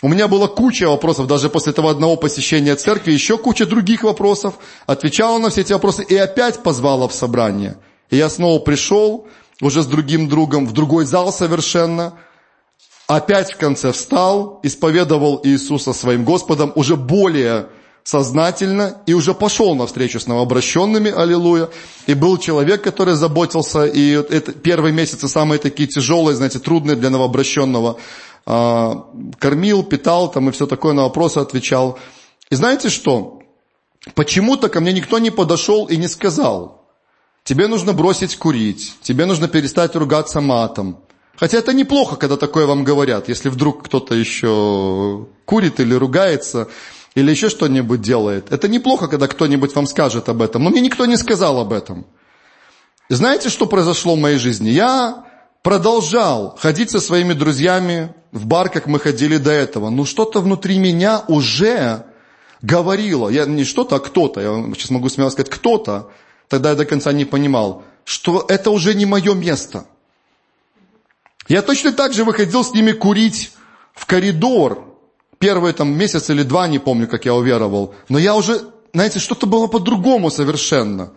[0.00, 4.54] У меня была куча вопросов, даже после этого одного посещения церкви, еще куча других вопросов.
[4.86, 7.76] Отвечала на все эти вопросы и опять позвала в собрание.
[8.10, 9.26] И я снова пришел,
[9.60, 12.14] уже с другим другом, в другой зал совершенно–
[13.16, 17.66] опять в конце встал, исповедовал Иисуса своим Господом уже более
[18.04, 21.68] сознательно и уже пошел на встречу с новообращенными, аллилуйя.
[22.06, 27.10] И был человек, который заботился, и это первые месяцы самые такие тяжелые, знаете, трудные для
[27.10, 27.98] новообращенного.
[28.44, 29.06] А,
[29.38, 31.98] кормил, питал там и все такое, на вопросы отвечал.
[32.50, 33.42] И знаете что?
[34.14, 36.82] Почему-то ко мне никто не подошел и не сказал,
[37.44, 40.98] тебе нужно бросить курить, тебе нужно перестать ругаться матом,
[41.42, 46.68] Хотя это неплохо, когда такое вам говорят, если вдруг кто-то еще курит или ругается,
[47.16, 48.52] или еще что-нибудь делает.
[48.52, 52.06] Это неплохо, когда кто-нибудь вам скажет об этом, но мне никто не сказал об этом.
[53.08, 54.70] Знаете, что произошло в моей жизни?
[54.70, 55.24] Я
[55.64, 59.90] продолжал ходить со своими друзьями в бар, как мы ходили до этого.
[59.90, 62.04] Но что-то внутри меня уже
[62.60, 66.08] говорило, я не что-то, а кто-то, я сейчас могу смело сказать, кто-то,
[66.46, 69.86] тогда я до конца не понимал, что это уже не мое место.
[71.48, 73.52] Я точно так же выходил с ними курить
[73.94, 74.84] в коридор.
[75.38, 77.94] Первый там месяц или два, не помню, как я уверовал.
[78.08, 78.60] Но я уже,
[78.92, 81.12] знаете, что-то было по-другому совершенно.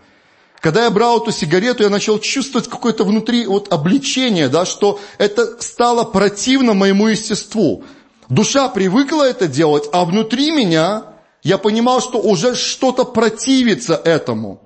[0.62, 5.62] Когда я брал эту сигарету, я начал чувствовать какое-то внутри вот обличение, да, что это
[5.62, 7.84] стало противно моему естеству.
[8.30, 11.04] Душа привыкла это делать, а внутри меня
[11.44, 14.60] я понимал, что уже что-то противится этому.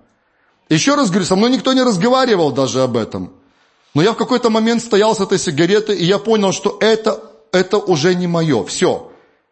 [0.70, 3.34] Еще раз говорю, со мной никто не разговаривал даже об этом.
[4.00, 7.78] Но я в какой-то момент стоял с этой сигаретой, и я понял, что это, это
[7.78, 8.64] уже не мое.
[8.64, 9.12] Все.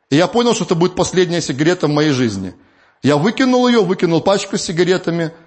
[0.10, 2.56] И я понял, что это будет последняя сигарета в моей жизни.
[3.04, 5.34] Я выкинул ее, выкинул пачку с сигаретами–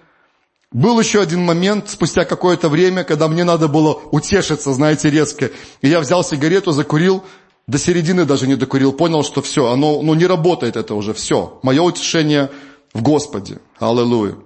[0.71, 5.51] был еще один момент, спустя какое-то время, когда мне надо было утешиться, знаете, резко.
[5.81, 7.25] И я взял сигарету, закурил,
[7.67, 11.59] до середины даже не докурил, понял, что все, оно ну, не работает это уже, все.
[11.63, 12.51] Мое утешение
[12.93, 13.61] в Господе.
[13.79, 14.37] Аллилуйя.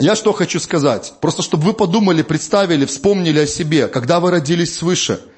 [0.00, 1.12] Я что хочу сказать?
[1.20, 5.20] Просто чтобы вы подумали, представили, вспомнили о себе, когда вы родились свыше–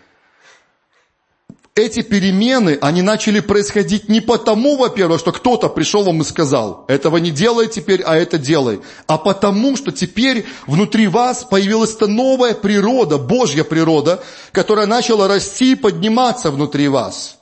[1.74, 7.16] эти перемены, они начали происходить не потому, во-первых, что кто-то пришел вам и сказал, этого
[7.16, 13.16] не делай теперь, а это делай, а потому, что теперь внутри вас появилась новая природа,
[13.16, 14.22] Божья природа,
[14.52, 17.38] которая начала расти и подниматься внутри вас.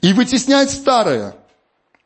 [0.00, 1.34] И вытеснять старое.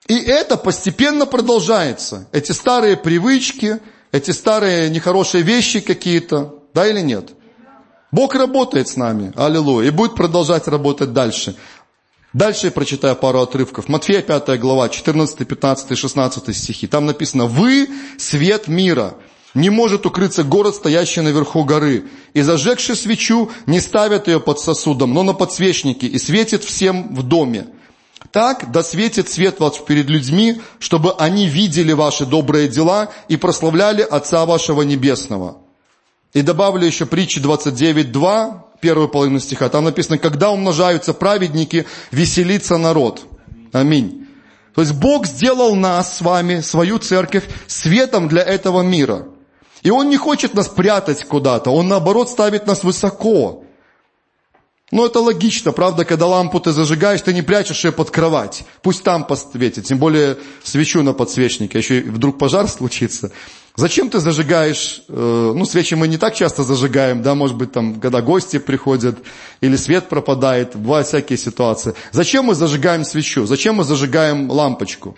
[0.09, 2.29] И это постепенно продолжается.
[2.33, 3.79] Эти старые привычки,
[4.11, 7.31] эти старые нехорошие вещи какие-то, да или нет?
[8.11, 11.57] Бог работает с нами, аллилуйя, и будет продолжать работать дальше.
[12.33, 13.89] Дальше я прочитаю пару отрывков.
[13.89, 16.87] Матфея 5 глава, 14, 15, 16 стихи.
[16.87, 17.89] Там написано, «Вы–
[18.19, 19.15] свет мира,
[19.55, 22.05] не может укрыться город, стоящий наверху горы.
[22.33, 27.23] И зажегши свечу, не ставят ее под сосудом, но на подсвечнике, и светит всем в
[27.23, 27.67] доме.
[28.31, 34.03] Так да светит свет ваш перед людьми, чтобы они видели ваши добрые дела и прославляли
[34.03, 35.59] Отца вашего Небесного».
[36.33, 39.69] И добавлю еще притчи 29.2, первую половину стиха.
[39.69, 43.23] Там написано, когда умножаются праведники, веселится народ.
[43.73, 44.27] Аминь.
[44.75, 49.27] То есть Бог сделал нас с вами, свою церковь, светом для этого мира.
[49.83, 53.62] И Он не хочет нас прятать куда-то, Он наоборот ставит нас высоко.
[54.93, 58.65] Ну, это логично, правда, когда лампу ты зажигаешь, ты не прячешь ее под кровать.
[58.83, 63.33] Пусть там посветит, тем более свечу на подсвечнике, еще и вдруг пожар случится.
[63.75, 68.01] Зачем ты зажигаешь, э, ну, свечи мы не так часто зажигаем, да, может быть, там,
[68.01, 69.17] когда гости приходят,
[69.63, 71.95] или свет пропадает, бывают всякие ситуации.
[72.11, 73.47] Зачем мы зажигаем свечу?
[73.47, 75.17] Зачем мы зажигаем лампочку?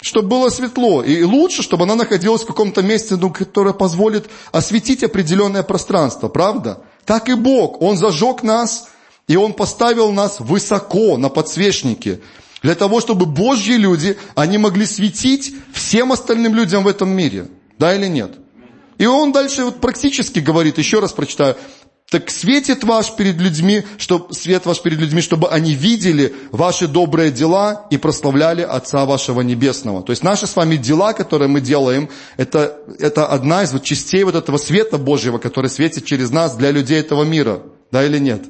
[0.00, 1.02] Чтобы было светло.
[1.02, 6.84] И лучше, чтобы она находилась в каком-то месте, ну, которое позволит осветить определенное пространство, правда?
[7.06, 7.82] Так и Бог.
[7.82, 8.88] Он зажег нас,
[9.28, 12.20] и Он поставил нас высоко на подсвечнике.
[12.62, 17.48] Для того, чтобы Божьи люди, они могли светить всем остальным людям в этом мире.
[17.78, 18.32] Да или нет?
[18.96, 21.56] И он дальше вот практически говорит, еще раз прочитаю,
[22.10, 27.30] так светит ваш перед людьми, что, свет ваш перед людьми, чтобы они видели ваши добрые
[27.30, 30.02] дела и прославляли Отца вашего Небесного.
[30.02, 34.22] То есть наши с вами дела, которые мы делаем, это, это одна из вот частей
[34.24, 37.62] вот этого света Божьего, который светит через нас для людей этого мира.
[37.90, 38.44] Да или нет?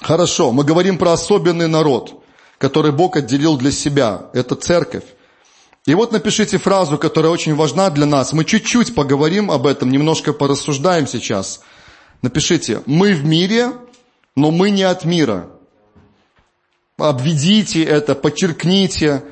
[0.00, 2.20] Хорошо, мы говорим про особенный народ
[2.60, 4.26] который Бог отделил для себя.
[4.34, 5.04] Это церковь.
[5.86, 8.34] И вот напишите фразу, которая очень важна для нас.
[8.34, 11.62] Мы чуть-чуть поговорим об этом, немножко порассуждаем сейчас.
[12.22, 13.72] Напишите, мы в мире,
[14.36, 15.48] но мы не от мира.
[16.98, 19.24] Обведите это, подчеркните.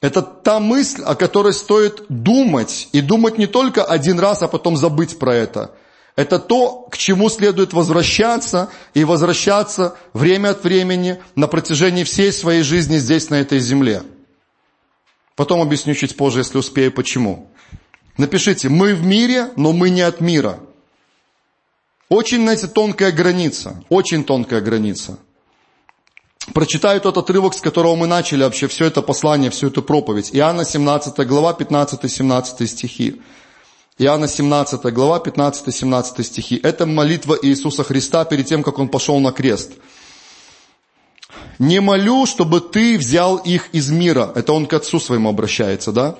[0.00, 2.88] Это та мысль, о которой стоит думать.
[2.92, 5.74] И думать не только один раз, а потом забыть про это.
[6.16, 12.62] Это то, к чему следует возвращаться и возвращаться время от времени на протяжении всей своей
[12.62, 14.02] жизни здесь, на этой земле.
[15.36, 17.50] Потом объясню чуть позже, если успею, почему.
[18.18, 20.58] Напишите, мы в мире, но мы не от мира.
[22.12, 25.16] Очень, знаете, тонкая граница, очень тонкая граница.
[26.52, 30.28] Прочитаю тот отрывок, с которого мы начали вообще все это послание, всю эту проповедь.
[30.34, 33.22] Иоанна 17 глава, 15-17 стихи.
[33.96, 36.60] Иоанна 17 глава, 15-17 стихи.
[36.62, 39.72] Это молитва Иисуса Христа перед тем, как Он пошел на крест.
[41.58, 44.30] «Не молю, чтобы ты взял их из мира».
[44.34, 46.16] Это Он к Отцу Своему обращается, да?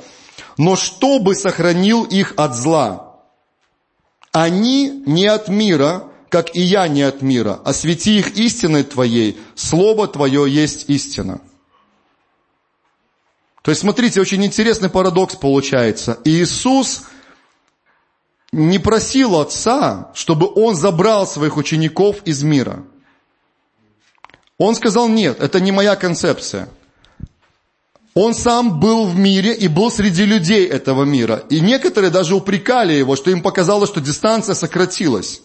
[0.57, 3.12] «Но чтобы сохранил их от зла.
[4.33, 7.61] Они не от мира, как и я не от мира.
[7.64, 9.39] Освети их истиной Твоей.
[9.55, 11.41] Слово Твое есть истина».
[13.62, 16.18] То есть, смотрите, очень интересный парадокс получается.
[16.24, 17.05] Иисус
[18.53, 22.85] не просил Отца, чтобы Он забрал своих учеников из мира.
[24.59, 26.68] Он сказал, нет, это не моя концепция.
[28.15, 31.45] Он сам был в мире и был среди людей этого мира.
[31.49, 35.41] И некоторые даже упрекали его, что им показалось, что дистанция сократилась.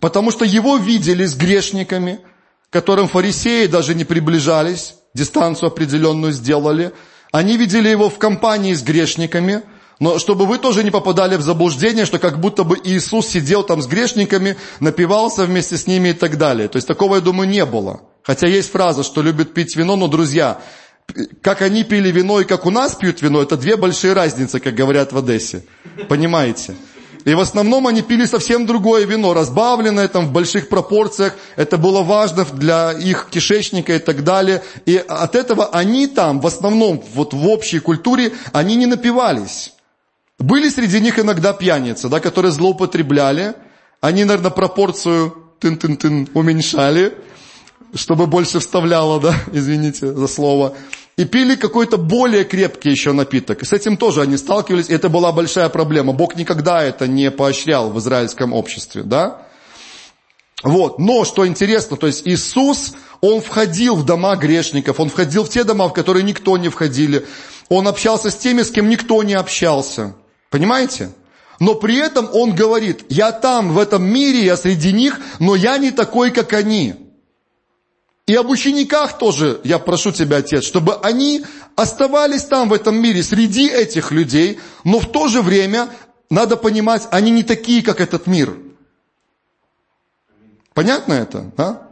[0.00, 2.20] Потому что его видели с грешниками,
[2.70, 6.92] которым фарисеи даже не приближались, дистанцию определенную сделали.
[7.30, 9.62] Они видели его в компании с грешниками,
[10.00, 13.82] но чтобы вы тоже не попадали в заблуждение, что как будто бы Иисус сидел там
[13.82, 16.68] с грешниками, напивался вместе с ними и так далее.
[16.68, 18.00] То есть такого, я думаю, не было.
[18.22, 20.60] Хотя есть фраза, что любят пить вино, но, друзья,
[21.42, 24.74] как они пили вино и как у нас пьют вино, это две большие разницы, как
[24.74, 25.64] говорят в Одессе.
[26.08, 26.74] Понимаете?
[27.24, 31.34] И в основном они пили совсем другое вино, разбавленное там в больших пропорциях.
[31.56, 34.62] Это было важно для их кишечника и так далее.
[34.86, 39.72] И от этого они там, в основном, вот в общей культуре, они не напивались.
[40.38, 43.54] Были среди них иногда пьяницы, да, которые злоупотребляли.
[44.00, 47.12] Они, наверное, пропорцию тын-тын-тын уменьшали,
[47.94, 50.74] чтобы больше вставляло, да, извините за слово
[51.20, 53.62] и пили какой-то более крепкий еще напиток.
[53.62, 56.14] С этим тоже они сталкивались, и это была большая проблема.
[56.14, 59.42] Бог никогда это не поощрял в израильском обществе, да?
[60.62, 65.50] Вот, но что интересно, то есть Иисус, Он входил в дома грешников, Он входил в
[65.50, 67.26] те дома, в которые никто не входили.
[67.68, 70.14] Он общался с теми, с кем никто не общался.
[70.48, 71.10] Понимаете?
[71.58, 75.76] Но при этом Он говорит, я там, в этом мире, я среди них, но я
[75.76, 77.09] не такой, как они.
[78.30, 83.24] И об учениках тоже я прошу тебя, Отец, чтобы они оставались там, в этом мире,
[83.24, 85.88] среди этих людей, но в то же время,
[86.30, 88.56] надо понимать, они не такие, как этот мир.
[90.74, 91.50] Понятно это?
[91.56, 91.88] А?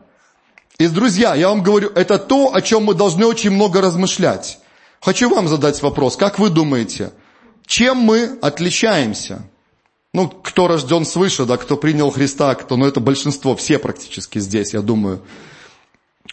[0.78, 4.61] И, друзья, я вам говорю, это то, о чем мы должны очень много размышлять.
[5.01, 6.16] Хочу вам задать вопрос.
[6.16, 7.11] Как вы думаете,
[7.66, 9.43] чем мы отличаемся?
[10.12, 14.72] Ну, кто рожден свыше, да, кто принял Христа, кто, ну, это большинство, все практически здесь,
[14.72, 15.20] я думаю.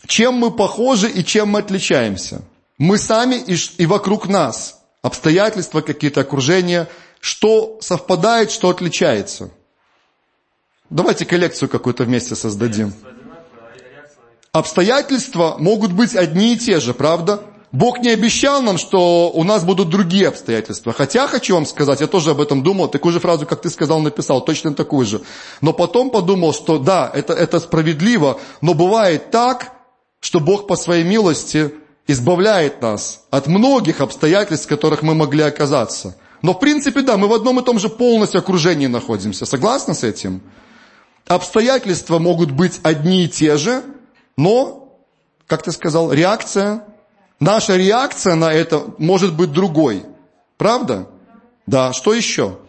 [0.08, 2.42] Чем мы похожи и чем мы отличаемся?
[2.78, 4.82] Мы сами и, и вокруг нас.
[5.02, 6.88] Обстоятельства какие-то, окружения.
[7.20, 9.50] Что совпадает, что отличается?
[10.90, 12.94] Давайте коллекцию какую-то вместе создадим.
[14.52, 17.42] Обстоятельства могут быть одни и те же, правда?
[17.72, 20.94] Бог не обещал нам, что у нас будут другие обстоятельства.
[20.94, 24.00] Хотя, хочу вам сказать, я тоже об этом думал, такую же фразу, как ты сказал,
[24.00, 25.22] написал, точно такую же.
[25.60, 29.75] Но потом подумал, что да, это, это справедливо, но бывает так,
[30.20, 31.72] что Бог по своей милости
[32.08, 36.16] избавляет нас от многих обстоятельств, в которых мы могли оказаться.
[36.42, 39.46] Но в принципе, да, мы в одном и том же полностью окружении находимся.
[39.46, 40.42] Согласны с этим?
[41.28, 43.84] Обстоятельства могут быть одни и те же,
[44.38, 44.96] но,
[45.48, 46.86] как ты сказал, реакция,
[47.40, 50.06] наша реакция на это может быть другой.
[50.58, 51.08] Правда?
[51.66, 52.60] Да, что еще?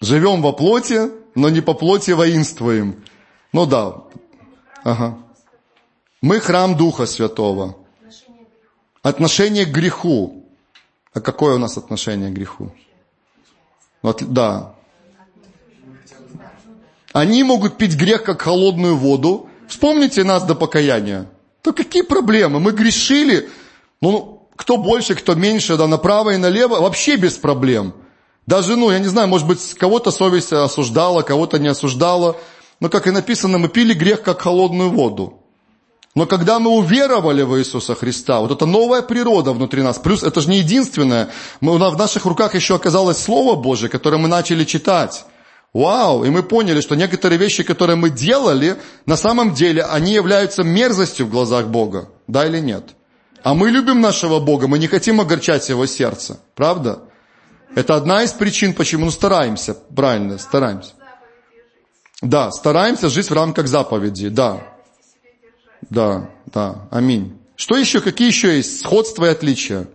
[0.00, 3.02] Живем во плоти, но не по плоти воинствуем.
[3.52, 4.02] Ну да.
[4.82, 5.18] Ага.
[6.20, 7.76] Мы храм Духа Святого.
[9.02, 10.44] Отношение к греху.
[11.12, 12.72] А какое у нас отношение к греху?
[14.02, 14.74] Вот, да.
[17.12, 19.48] Они могут пить грех как холодную воду.
[19.68, 21.26] Вспомните нас до покаяния.
[21.62, 22.60] То какие проблемы?
[22.60, 23.48] Мы грешили.
[24.00, 27.94] Ну, кто больше, кто меньше, да, направо и налево, вообще без проблем.
[28.46, 32.36] Даже, ну, я не знаю, может быть, кого-то совесть осуждала, кого-то не осуждала.
[32.80, 35.40] Но, как и написано, мы пили грех, как холодную воду.
[36.14, 40.40] Но когда мы уверовали в Иисуса Христа, вот эта новая природа внутри нас, плюс это
[40.40, 41.30] же не единственное,
[41.60, 45.24] мы, в наших руках еще оказалось Слово Божье, которое мы начали читать.
[45.72, 46.22] Вау!
[46.24, 48.76] И мы поняли, что некоторые вещи, которые мы делали,
[49.06, 52.08] на самом деле, они являются мерзостью в глазах Бога.
[52.28, 52.94] Да или нет?
[53.42, 56.38] А мы любим нашего Бога, мы не хотим огорчать Его сердце.
[56.54, 57.00] Правда?
[57.74, 60.92] Это одна из причин, почему мы стараемся, правильно, стараемся.
[62.22, 64.62] Да, стараемся жить в рамках заповеди, да.
[65.90, 67.38] Да, да, аминь.
[67.56, 69.88] Что еще, какие еще есть сходства и отличия?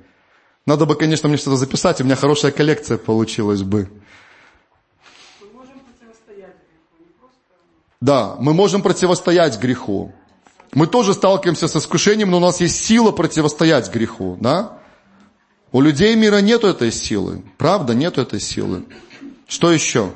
[0.66, 3.90] Надо бы, конечно, мне что-то записать, у меня хорошая коллекция получилась бы.
[8.02, 10.14] Да, мы можем противостоять греху.
[10.74, 14.79] Мы тоже сталкиваемся с искушением, но у нас есть сила противостоять греху, да?
[15.72, 17.44] У людей мира нет этой силы.
[17.58, 18.86] Правда, нет этой силы.
[19.48, 20.14] Что еще?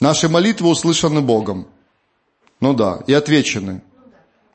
[0.00, 1.66] Наши молитвы услышаны Богом.
[2.60, 3.82] Ну да, и отвечены.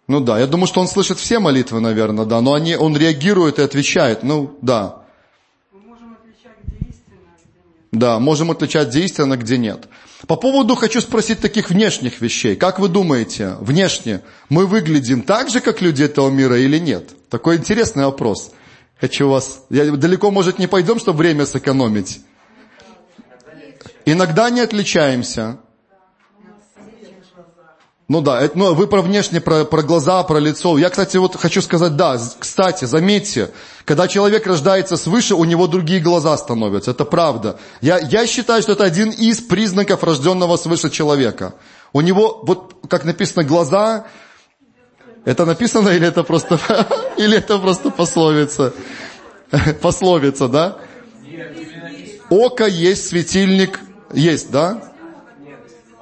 [0.07, 3.59] Ну да, я думаю, что он слышит все молитвы, наверное, да, но они, он реагирует
[3.59, 5.03] и отвечает, ну да.
[5.71, 7.89] Мы можем отличать, где истина, а где нет.
[7.91, 9.87] Да, можем отличать, где истина, где нет.
[10.27, 12.55] По поводу хочу спросить таких внешних вещей.
[12.55, 17.09] Как вы думаете, внешне мы выглядим так же, как люди этого мира или нет?
[17.29, 18.51] Такой интересный вопрос.
[18.99, 19.65] Хочу вас...
[19.69, 22.19] Я далеко, может, не пойдем, чтобы время сэкономить.
[24.05, 25.59] Иногда не отличаемся.
[28.09, 30.79] Ну да, это, ну, вы про внешне, про, про глаза, про лицо.
[30.79, 33.51] Я, кстати, вот хочу сказать, да, кстати, заметьте,
[33.85, 36.89] когда человек рождается свыше, у него другие глаза становятся.
[36.89, 37.59] Это правда.
[37.81, 41.53] Я, я считаю, что это один из признаков рожденного свыше человека.
[41.93, 44.07] У него, вот как написано, глаза,
[45.23, 46.59] это написано или это просто,
[47.17, 48.73] или это просто пословица?
[49.83, 50.77] Пословица, да?
[52.31, 53.79] Око есть светильник,
[54.11, 54.81] есть, да?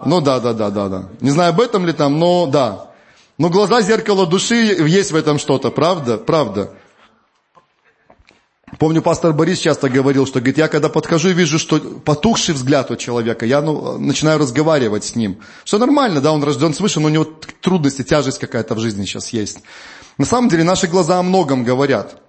[0.05, 1.09] Ну да, да, да, да, да.
[1.21, 2.91] Не знаю, об этом ли там, но да.
[3.37, 6.17] Но глаза зеркало души, есть в этом что-то, правда?
[6.17, 6.71] Правда.
[8.79, 12.91] Помню, пастор Борис часто говорил, что, говорит, я когда подхожу и вижу, что потухший взгляд
[12.91, 15.39] у человека, я ну, начинаю разговаривать с ним.
[15.63, 17.25] Что нормально, да, он рожден свыше, но у него
[17.61, 19.59] трудности, тяжесть какая-то в жизни сейчас есть.
[20.17, 22.21] На самом деле наши глаза о многом говорят.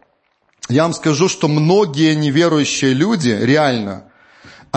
[0.68, 4.04] Я вам скажу, что многие неверующие люди, реально,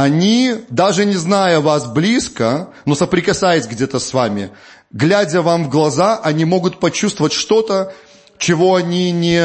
[0.03, 4.51] они, даже не зная вас близко, но соприкасаясь где-то с вами,
[4.91, 7.93] глядя вам в глаза, они могут почувствовать что-то,
[8.37, 9.41] чего они не,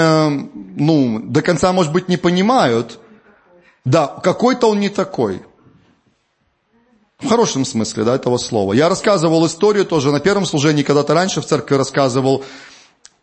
[0.77, 2.99] ну, до конца, может быть, не понимают.
[3.85, 5.43] Да, какой-то он не такой.
[7.19, 8.73] В хорошем смысле, да, этого слова.
[8.73, 12.45] Я рассказывал историю тоже на первом служении, когда-то раньше в церкви рассказывал.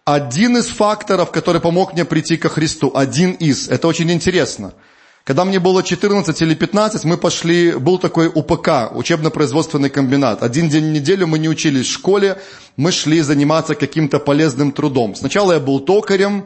[0.06, 4.74] Один из факторов, который помог мне прийти ко Христу, один из, это очень интересно–
[5.24, 10.44] когда мне было 14 или 15, мы пошли, был такой УПК, учебно-производственный комбинат.
[10.44, 12.42] Один день в неделю мы не учились в школе,
[12.76, 15.16] мы шли заниматься каким-то полезным трудом.
[15.16, 16.46] Сначала я был токарем,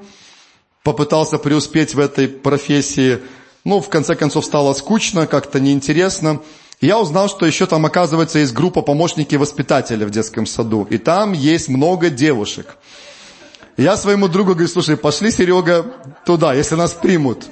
[0.84, 3.18] попытался преуспеть в этой профессии.
[3.64, 6.42] Ну, в конце концов, стало скучно, как-то неинтересно.
[6.80, 10.86] я узнал, что еще там, оказывается, есть группа помощники воспитателя в детском саду.
[10.92, 12.78] И там есть много девушек.
[13.76, 15.84] я своему другу говорю, слушай, пошли, Серега,
[16.28, 17.48] туда, если нас примут.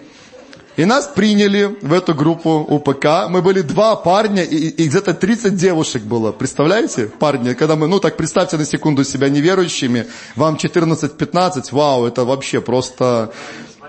[0.77, 3.29] И нас приняли в эту группу УПК.
[3.29, 6.33] Мы были два парня, и, и где-то 30 девушек было.
[6.33, 7.53] Представляете, парни?
[7.53, 13.31] Когда мы, ну так представьте на секунду себя неверующими, вам 14-15, вау, это вообще просто,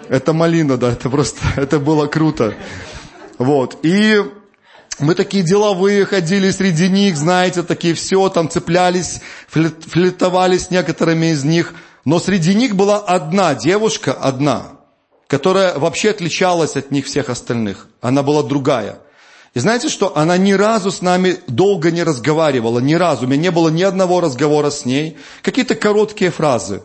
[0.09, 2.55] это малина, да, это просто, это было круто.
[3.39, 4.23] Вот, и
[5.01, 11.43] мы такие деловые ходили среди них, знаете, такие все, там цеплялись, флиртовали с некоторыми из
[11.43, 11.75] них.
[12.05, 14.69] Но среди них была одна девушка, одна–
[15.29, 17.89] которая вообще отличалась от них всех остальных.
[18.01, 18.99] Она была другая.
[19.55, 20.17] И знаете что?
[20.17, 23.25] Она ни разу с нами долго не разговаривала, ни разу.
[23.25, 25.17] У меня не было ни одного разговора с ней.
[25.43, 26.83] Какие-то короткие фразы.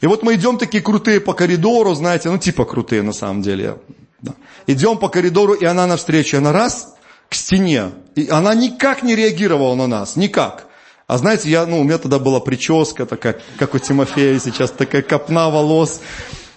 [0.00, 3.78] И вот мы идем такие крутые по коридору, знаете, ну типа крутые на самом деле.
[4.20, 4.34] Да.
[4.66, 6.94] Идем по коридору, и она навстречу, она раз
[7.28, 7.92] к стене.
[8.16, 10.66] И она никак не реагировала на нас, никак.
[11.06, 15.02] А знаете, я, ну, у меня тогда была прическа такая, как у Тимофея сейчас, такая
[15.02, 16.00] копна волос.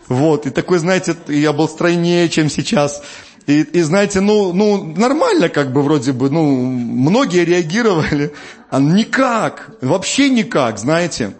[0.07, 3.01] Вот, и такой, знаете, я был стройнее, чем сейчас.
[3.47, 8.33] И, и знаете, ну, ну, нормально как бы вроде бы, ну, многие реагировали,
[8.69, 11.35] а никак, вообще никак, знаете.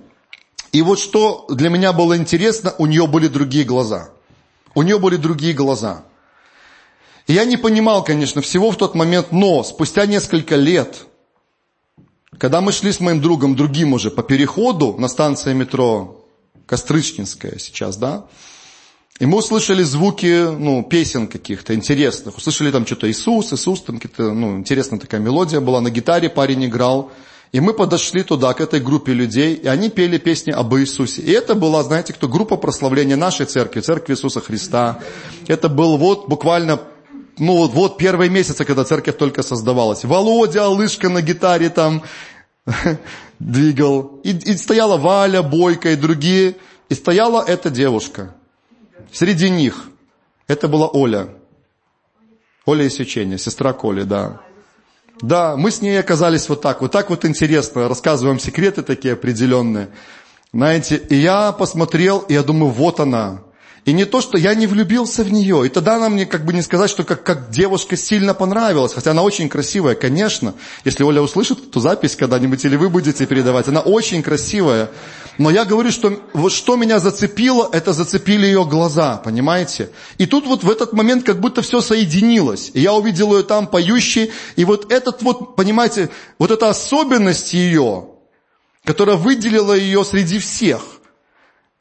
[0.72, 4.10] И вот что для меня было интересно, у нее были другие глаза.
[4.76, 6.04] У нее были другие глаза.
[7.28, 11.08] И я не понимал, конечно, всего в тот момент, но спустя несколько лет,
[12.38, 16.28] когда мы шли с моим другом, другим уже, по переходу на станции метро
[16.68, 18.26] Кострычнинская сейчас, да,
[19.18, 22.36] и мы услышали звуки, ну, песен каких-то интересных.
[22.36, 25.80] Услышали там что-то Иисус, Иисус, там какие-то, ну, интересная такая мелодия была.
[25.80, 27.12] На гитаре парень играл.
[27.54, 31.22] И мы подошли туда, к этой группе людей, и они пели песни об Иисусе.
[31.22, 35.00] И это была, знаете, кто группа прославления нашей церкви, церкви Иисуса Христа.
[35.48, 36.82] Это был вот буквально,
[37.38, 40.04] ну вот, вот первые месяцы, когда церковь только создавалась.
[40.04, 42.04] Володя, Алышка на гитаре там
[43.40, 44.20] двигал.
[44.26, 46.58] И, и стояла Валя, Бойко и другие.
[46.90, 48.36] И стояла эта девушка.
[49.12, 49.90] Среди них
[50.48, 51.30] это была Оля.
[52.66, 54.42] Оля Исечения, сестра Коли, да.
[55.22, 59.90] Да, мы с ней оказались вот так, вот так вот интересно, рассказываем секреты такие определенные.
[60.52, 63.44] Знаете, и я посмотрел, и я думаю, вот она,
[63.86, 65.66] и не то, что я не влюбился в нее.
[65.66, 68.94] И тогда она мне как бы не сказать, что как, как девушка сильно понравилась.
[68.94, 70.56] Хотя она очень красивая, конечно.
[70.84, 74.90] Если Оля услышит эту запись когда-нибудь, или вы будете передавать, она очень красивая.
[75.38, 79.92] Но я говорю, что вот что меня зацепило, это зацепили ее глаза, понимаете?
[80.18, 82.72] И тут вот в этот момент как будто все соединилось.
[82.74, 84.32] И я увидел ее там поющей.
[84.56, 86.10] И вот этот вот, понимаете,
[86.40, 88.08] вот эта особенность ее,
[88.84, 90.95] которая выделила ее среди всех.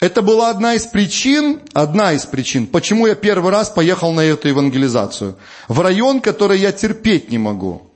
[0.00, 4.48] Это была одна из причин, одна из причин, почему я первый раз поехал на эту
[4.48, 5.36] евангелизацию.
[5.68, 7.90] В район, который я терпеть не могу.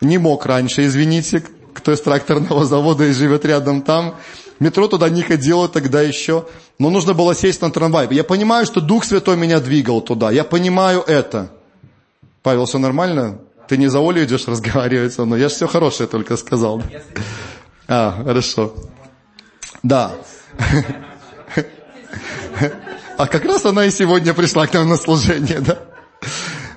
[0.00, 4.16] Не мог раньше, извините, кто из тракторного завода и живет рядом там.
[4.60, 6.46] Метро туда не ходило тогда еще.
[6.78, 8.08] Но нужно было сесть на трамвай.
[8.10, 10.30] Я понимаю, что Дух Святой меня двигал туда.
[10.30, 11.50] Я понимаю это.
[12.42, 13.38] Павел, все нормально?
[13.68, 15.40] Ты не за Олю идешь разговаривать со мной?
[15.40, 16.82] Я же все хорошее только сказал.
[17.88, 18.74] А, хорошо.
[19.82, 20.12] Да.
[23.16, 25.78] А как раз она и сегодня пришла к нам на служение, да?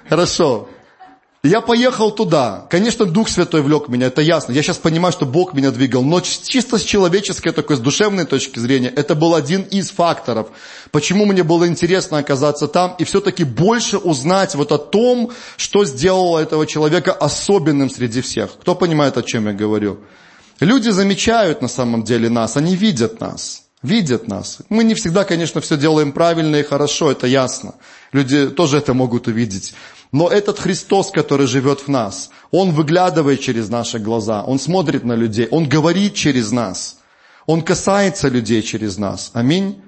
[0.07, 0.69] Хорошо.
[1.43, 2.67] Я поехал туда.
[2.69, 4.51] Конечно, Дух Святой влек меня, это ясно.
[4.51, 6.03] Я сейчас понимаю, что Бог меня двигал.
[6.03, 10.47] Но чисто с человеческой, такой, с душевной точки зрения, это был один из факторов,
[10.91, 16.39] почему мне было интересно оказаться там и все-таки больше узнать вот о том, что сделало
[16.39, 18.53] этого человека особенным среди всех.
[18.59, 19.99] Кто понимает, о чем я говорю?
[20.59, 24.59] Люди замечают на самом деле нас, они видят нас видят нас.
[24.69, 27.75] Мы не всегда, конечно, все делаем правильно и хорошо, это ясно.
[28.11, 29.73] Люди тоже это могут увидеть.
[30.11, 35.13] Но этот Христос, который живет в нас, Он выглядывает через наши глаза, Он смотрит на
[35.13, 36.97] людей, Он говорит через нас,
[37.45, 39.31] Он касается людей через нас.
[39.33, 39.81] Аминь.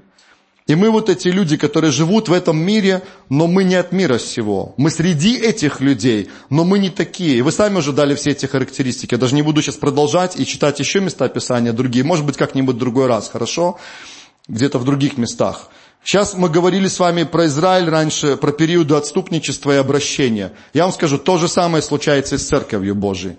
[0.69, 4.19] И мы вот эти люди, которые живут в этом мире, но мы не от мира
[4.19, 4.75] всего.
[4.77, 7.37] Мы среди этих людей, но мы не такие.
[7.37, 9.15] И вы сами уже дали все эти характеристики.
[9.15, 12.05] Я даже не буду сейчас продолжать и читать еще места Писания другие.
[12.05, 13.79] Может быть, как-нибудь другой раз, хорошо?
[14.47, 15.71] Где-то в других местах.
[16.03, 20.53] Сейчас мы говорили с вами про Израиль раньше, про периоды отступничества и обращения.
[20.75, 23.37] Я вам скажу, то же самое случается и с Церковью Божией.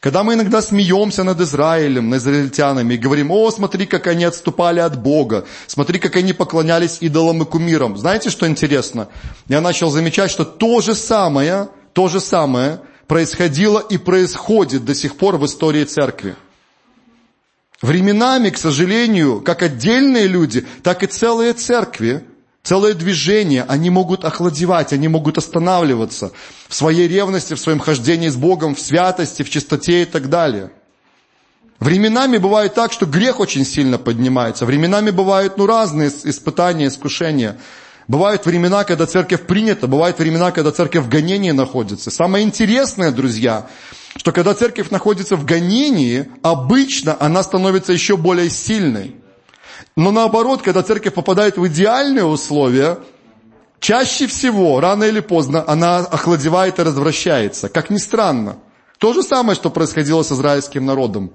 [0.00, 4.80] Когда мы иногда смеемся над Израилем, над израильтянами, и говорим, о, смотри, как они отступали
[4.80, 7.98] от Бога, смотри, как они поклонялись идолам и кумирам.
[7.98, 9.08] Знаете, что интересно?
[9.46, 15.16] Я начал замечать, что то же самое, то же самое происходило и происходит до сих
[15.16, 16.34] пор в истории церкви.
[17.82, 22.24] Временами, к сожалению, как отдельные люди, так и целые церкви
[22.62, 26.32] Целое движение, они могут охладевать, они могут останавливаться
[26.68, 30.70] в своей ревности, в своем хождении с Богом, в святости, в чистоте и так далее.
[31.78, 34.66] Временами бывает так, что грех очень сильно поднимается.
[34.66, 37.56] Временами бывают ну, разные испытания, искушения.
[38.06, 42.10] Бывают времена, когда церковь принята, бывают времена, когда церковь в гонении находится.
[42.10, 43.68] Самое интересное, друзья,
[44.16, 49.19] что когда церковь находится в гонении, обычно она становится еще более сильной.
[49.96, 52.98] Но наоборот, когда церковь попадает в идеальные условия,
[53.80, 57.68] чаще всего, рано или поздно, она охладевает и развращается.
[57.68, 58.56] Как ни странно.
[58.98, 61.32] То же самое, что происходило с израильским народом.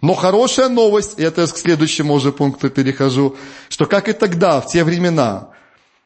[0.00, 3.36] Но хорошая новость, и это я к следующему уже пункту перехожу,
[3.68, 5.48] что как и тогда, в те времена,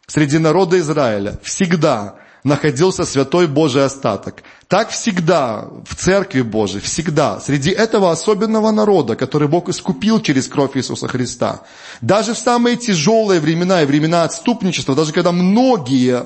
[0.06, 4.42] среди народа Израиля всегда находился святой Божий остаток.
[4.68, 10.76] Так всегда в Церкви Божией, всегда, среди этого особенного народа, который Бог искупил через кровь
[10.76, 11.62] Иисуса Христа,
[12.00, 16.24] даже в самые тяжелые времена и времена отступничества, даже когда многие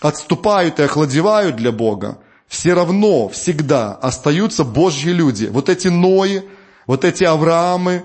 [0.00, 5.46] отступают и охладевают для Бога, все равно всегда остаются Божьи люди.
[5.46, 6.42] Вот эти Нои,
[6.86, 8.04] вот эти Авраамы,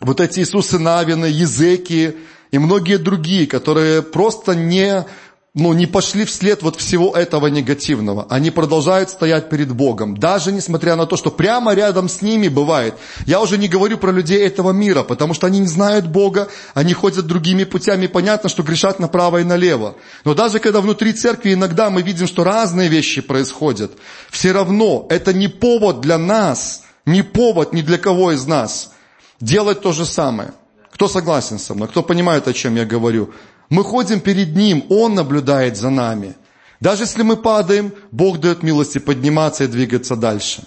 [0.00, 2.16] вот эти Иисусы Навины, Езеки
[2.50, 5.06] и многие другие, которые просто не
[5.52, 8.26] ну, не пошли вслед вот всего этого негативного.
[8.30, 12.94] Они продолжают стоять перед Богом, даже несмотря на то, что прямо рядом с ними бывает.
[13.26, 16.92] Я уже не говорю про людей этого мира, потому что они не знают Бога, они
[16.92, 19.96] ходят другими путями, понятно, что грешат направо и налево.
[20.24, 23.92] Но даже когда внутри церкви иногда мы видим, что разные вещи происходят,
[24.30, 28.92] все равно это не повод для нас, не повод ни для кого из нас
[29.40, 30.52] делать то же самое.
[30.92, 31.88] Кто согласен со мной?
[31.88, 33.32] Кто понимает, о чем я говорю?
[33.70, 36.34] Мы ходим перед Ним, Он наблюдает за нами.
[36.80, 40.64] Даже если мы падаем, Бог дает милости подниматься и двигаться дальше.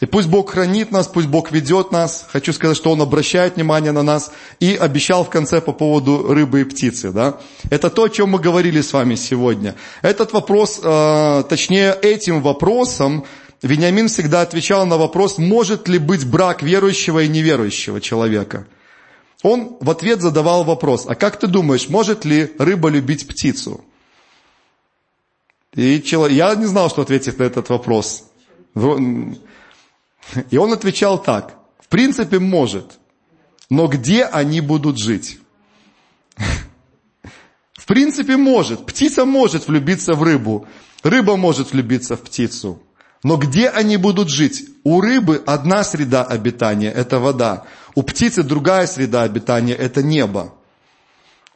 [0.00, 2.26] И пусть Бог хранит нас, пусть Бог ведет нас.
[2.28, 6.62] Хочу сказать, что Он обращает внимание на нас и обещал в конце по поводу рыбы
[6.62, 7.12] и птицы.
[7.12, 7.38] Да?
[7.70, 9.76] Это то, о чем мы говорили с вами сегодня.
[10.02, 13.24] Этот вопрос, э, точнее этим вопросом,
[13.62, 18.66] Вениамин всегда отвечал на вопрос, может ли быть брак верующего и неверующего человека.
[19.44, 23.84] Он в ответ задавал вопрос, а как ты думаешь, может ли рыба любить птицу?
[25.74, 28.24] И человек, я не знал, что ответить на этот вопрос.
[28.74, 32.98] И он отвечал так, в принципе может,
[33.68, 35.38] но где они будут жить?
[37.74, 40.66] В принципе может, птица может влюбиться в рыбу,
[41.02, 42.82] рыба может влюбиться в птицу.
[43.24, 44.68] Но где они будут жить?
[44.84, 47.64] У рыбы одна среда обитания– это вода.
[47.94, 50.52] У птицы другая среда обитания– это небо.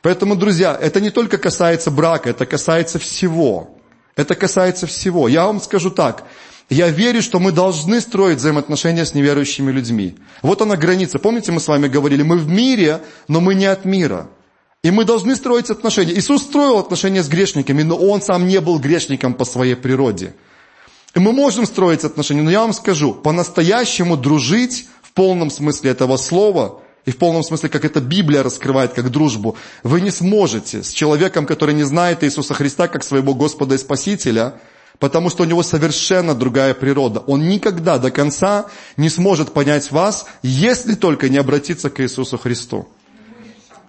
[0.03, 3.77] Поэтому, друзья, это не только касается брака, это касается всего.
[4.15, 5.29] Это касается всего.
[5.29, 6.25] Я вам скажу так.
[6.71, 10.17] Я верю, что мы должны строить взаимоотношения с неверующими людьми.
[10.43, 11.19] Вот она граница.
[11.19, 14.29] Помните, мы с вами говорили, мы в мире, но мы не от мира.
[14.85, 16.15] И мы должны строить отношения.
[16.15, 20.35] Иисус строил отношения с грешниками, но Он сам не был грешником по своей природе.
[21.15, 24.87] И мы можем строить отношения, но я вам скажу, по-настоящему дружить
[25.19, 30.01] полном смысле этого слова, и в полном смысле, как это Библия раскрывает, как дружбу, вы
[30.01, 34.61] не сможете с человеком, который не знает Иисуса Христа как своего Господа и Спасителя,
[35.01, 37.19] потому что у него совершенно другая природа.
[37.27, 38.67] Он никогда до конца
[38.97, 42.87] не сможет понять вас, если только не обратиться к Иисусу Христу.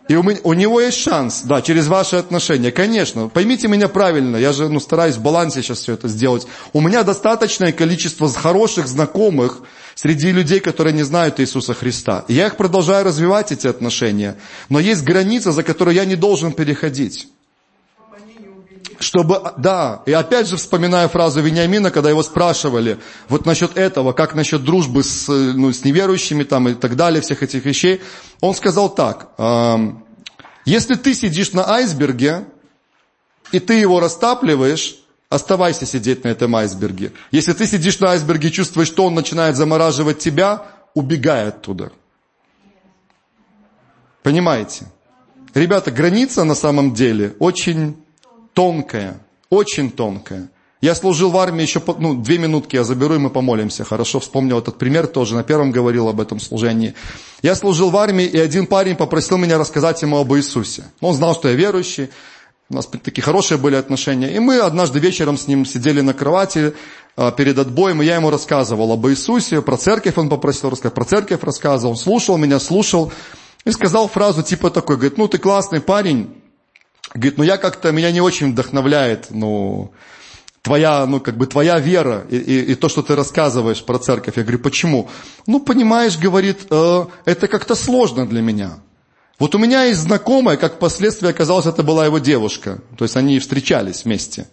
[0.07, 3.27] И у, у него есть шанс, да, через ваши отношения, конечно.
[3.27, 6.47] Поймите меня правильно, я же ну, стараюсь в балансе сейчас все это сделать.
[6.73, 9.61] У меня достаточное количество хороших знакомых
[10.01, 12.23] среди людей, которые не знают Иисуса Христа.
[12.29, 14.37] И я их продолжаю развивать, эти отношения.
[14.69, 17.27] Но есть граница, за которую я не должен переходить
[19.01, 22.97] чтобы, да, и опять же вспоминаю фразу Вениамина, когда его спрашивали,
[23.29, 27.41] вот насчет этого, как насчет дружбы с, ну, с неверующими там и так далее, всех
[27.41, 28.01] этих вещей,
[28.41, 29.29] он сказал так,
[30.65, 32.43] если ты сидишь на айсберге,
[33.53, 34.97] и ты его растапливаешь,
[35.29, 37.13] оставайся сидеть на этом айсберге.
[37.31, 40.63] Если ты сидишь на айсберге и чувствуешь, что он начинает замораживать тебя,
[40.95, 41.91] убегай оттуда.
[44.23, 44.85] Понимаете?
[45.53, 47.95] Ребята, граница на самом деле очень
[48.53, 49.19] тонкая,
[49.49, 50.49] очень тонкая.
[50.81, 53.83] Я служил в армии еще, ну, две минутки я заберу, и мы помолимся.
[53.83, 56.93] Хорошо, вспомнил этот пример тоже, на первом говорил об этом служении.
[57.41, 60.85] Я служил в армии, и один парень попросил меня рассказать ему об Иисусе.
[61.01, 62.09] Он знал, что я верующий,
[62.69, 64.35] у нас такие хорошие были отношения.
[64.35, 66.73] И мы однажды вечером с ним сидели на кровати
[67.15, 71.05] а, перед отбоем, и я ему рассказывал об Иисусе, про церковь он попросил рассказать, про
[71.05, 71.91] церковь рассказывал.
[71.91, 73.11] Он слушал меня, слушал,
[73.65, 76.29] и сказал фразу типа такой, говорит, ну ты классный парень,
[77.13, 79.91] Говорит, ну я как-то, меня не очень вдохновляет, ну,
[80.61, 84.37] твоя, ну, как бы твоя вера и, и, и то, что ты рассказываешь про церковь.
[84.37, 85.09] Я говорю, почему?
[85.47, 88.79] Ну, понимаешь, говорит, э, это как-то сложно для меня.
[89.39, 92.79] Вот у меня есть знакомая, как впоследствии оказалось, это была его девушка.
[92.97, 94.47] То есть они встречались вместе.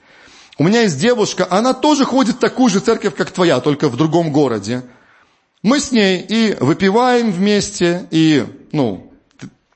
[0.58, 3.96] У меня есть девушка, она тоже ходит в такую же церковь, как твоя, только в
[3.96, 4.84] другом городе.
[5.62, 9.06] Мы с ней и выпиваем вместе, и, ну,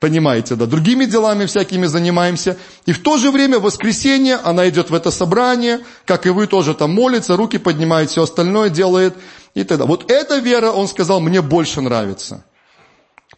[0.00, 2.56] Понимаете, да, другими делами всякими занимаемся.
[2.86, 6.46] И в то же время в воскресенье она идет в это собрание, как и вы
[6.46, 9.14] тоже там молится, руки поднимает, все остальное делает.
[9.52, 9.84] И тогда.
[9.84, 12.44] Вот эта вера, он сказал, мне больше нравится.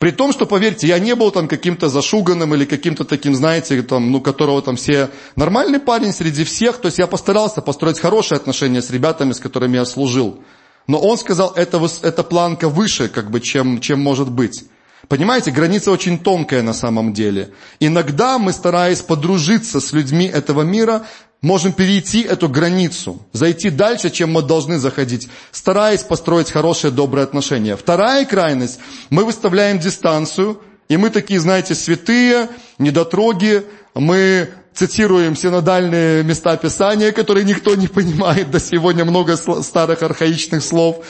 [0.02, 4.10] При том, что, поверьте, я не был там каким-то зашуганным или каким-то таким, знаете, там,
[4.10, 5.10] ну, которого там все...
[5.36, 9.76] Нормальный парень среди всех, то есть я постарался построить хорошие отношения с ребятами, с которыми
[9.76, 10.42] я служил.
[10.88, 14.64] Но он сказал, это, это планка выше, как бы, чем, чем может быть.
[15.06, 17.52] Понимаете, граница очень тонкая на самом деле.
[17.78, 21.06] Иногда мы, стараясь подружиться с людьми этого мира,
[21.42, 27.76] можем перейти эту границу, зайти дальше, чем мы должны заходить, стараясь построить хорошие, добрые отношения.
[27.76, 28.78] Вторая крайность,
[29.10, 33.64] мы выставляем дистанцию, и мы такие, знаете, святые, недотроги,
[33.94, 41.04] мы цитируем синодальные места Писания, которые никто не понимает до сегодня, много старых архаичных слов.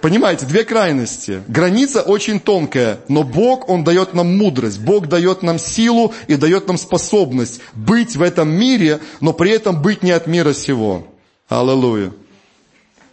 [0.00, 1.42] Понимаете, две крайности.
[1.48, 6.66] Граница очень тонкая, но Бог, Он дает нам мудрость, Бог дает нам силу и дает
[6.68, 11.06] нам способность быть в этом мире, но при этом быть не от мира сего.
[11.48, 12.12] Аллилуйя.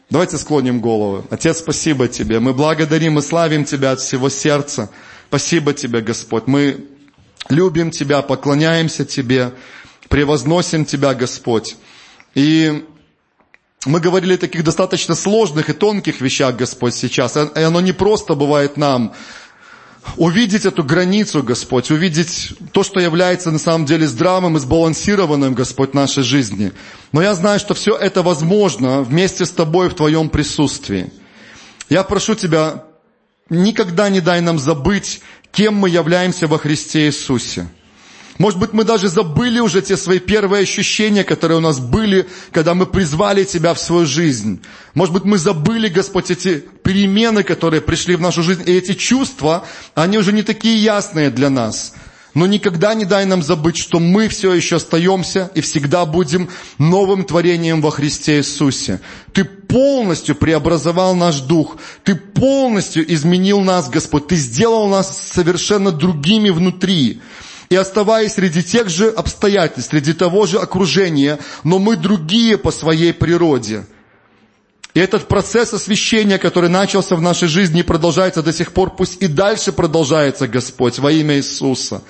[0.09, 1.23] Давайте склоним головы.
[1.29, 2.39] Отец, спасибо Тебе.
[2.39, 4.89] Мы благодарим и славим Тебя от всего сердца.
[5.29, 6.47] Спасибо Тебе, Господь.
[6.47, 6.85] Мы
[7.49, 9.53] любим Тебя, поклоняемся Тебе,
[10.09, 11.77] превозносим Тебя, Господь.
[12.35, 12.83] И
[13.85, 17.35] мы говорили о таких достаточно сложных и тонких вещах, Господь, сейчас.
[17.35, 19.13] И оно не просто бывает нам
[20.17, 25.93] увидеть эту границу, Господь, увидеть то, что является на самом деле здравым и сбалансированным, Господь,
[25.93, 26.73] нашей жизни.
[27.11, 31.11] Но я знаю, что все это возможно вместе с Тобой в Твоем присутствии.
[31.89, 32.85] Я прошу Тебя,
[33.49, 35.21] никогда не дай нам забыть,
[35.51, 37.67] кем мы являемся во Христе Иисусе.
[38.41, 42.73] Может быть, мы даже забыли уже те свои первые ощущения, которые у нас были, когда
[42.73, 44.63] мы призвали Тебя в свою жизнь.
[44.95, 49.63] Может быть, мы забыли, Господь, эти перемены, которые пришли в нашу жизнь, и эти чувства,
[49.93, 51.93] они уже не такие ясные для нас.
[52.33, 57.25] Но никогда не дай нам забыть, что мы все еще остаемся и всегда будем новым
[57.25, 59.01] творением во Христе Иисусе.
[59.33, 61.77] Ты полностью преобразовал наш дух.
[62.03, 64.29] Ты полностью изменил нас, Господь.
[64.29, 67.21] Ты сделал нас совершенно другими внутри
[67.71, 73.13] и оставаясь среди тех же обстоятельств, среди того же окружения, но мы другие по своей
[73.13, 73.85] природе.
[74.93, 79.21] И этот процесс освящения, который начался в нашей жизни и продолжается до сих пор, пусть
[79.23, 82.03] и дальше продолжается, Господь, во имя Иисуса.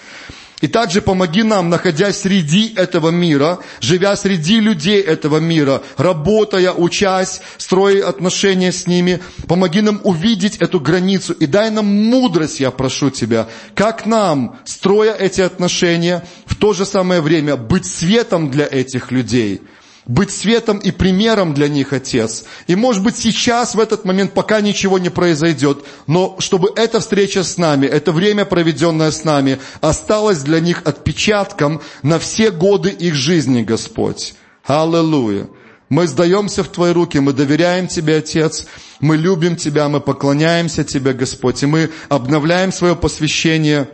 [0.62, 7.42] И также помоги нам, находясь среди этого мира, живя среди людей этого мира, работая, учась,
[7.58, 13.10] строя отношения с ними, помоги нам увидеть эту границу и дай нам мудрость, я прошу
[13.10, 19.12] Тебя, как нам, строя эти отношения, в то же самое время быть светом для этих
[19.12, 19.62] людей–
[20.06, 22.46] быть светом и примером для них, Отец.
[22.68, 27.44] И может быть сейчас, в этот момент, пока ничего не произойдет, но чтобы эта встреча
[27.44, 33.14] с нами, это время, проведенное с нами, осталось для них отпечатком на все годы их
[33.14, 34.34] жизни, Господь.
[34.66, 35.48] Аллилуйя.
[35.90, 38.66] Мы сдаемся в Твои руки, мы доверяем Тебе, Отец,
[39.02, 43.90] мы любим Тебя, мы поклоняемся Тебе, Господь, и мы обновляем свое посвящение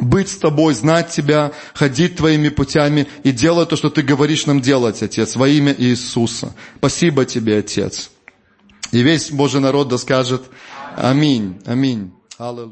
[0.00, 4.60] быть с Тобой, знать Тебя, ходить Твоими путями и делать то, что Ты говоришь нам
[4.60, 6.54] делать, Отец, во имя Иисуса.
[6.78, 8.10] Спасибо Тебе, Отец.
[8.92, 10.42] И весь Божий народ да скажет
[10.96, 12.12] Аминь, Аминь.
[12.38, 12.70] Аллилуйя.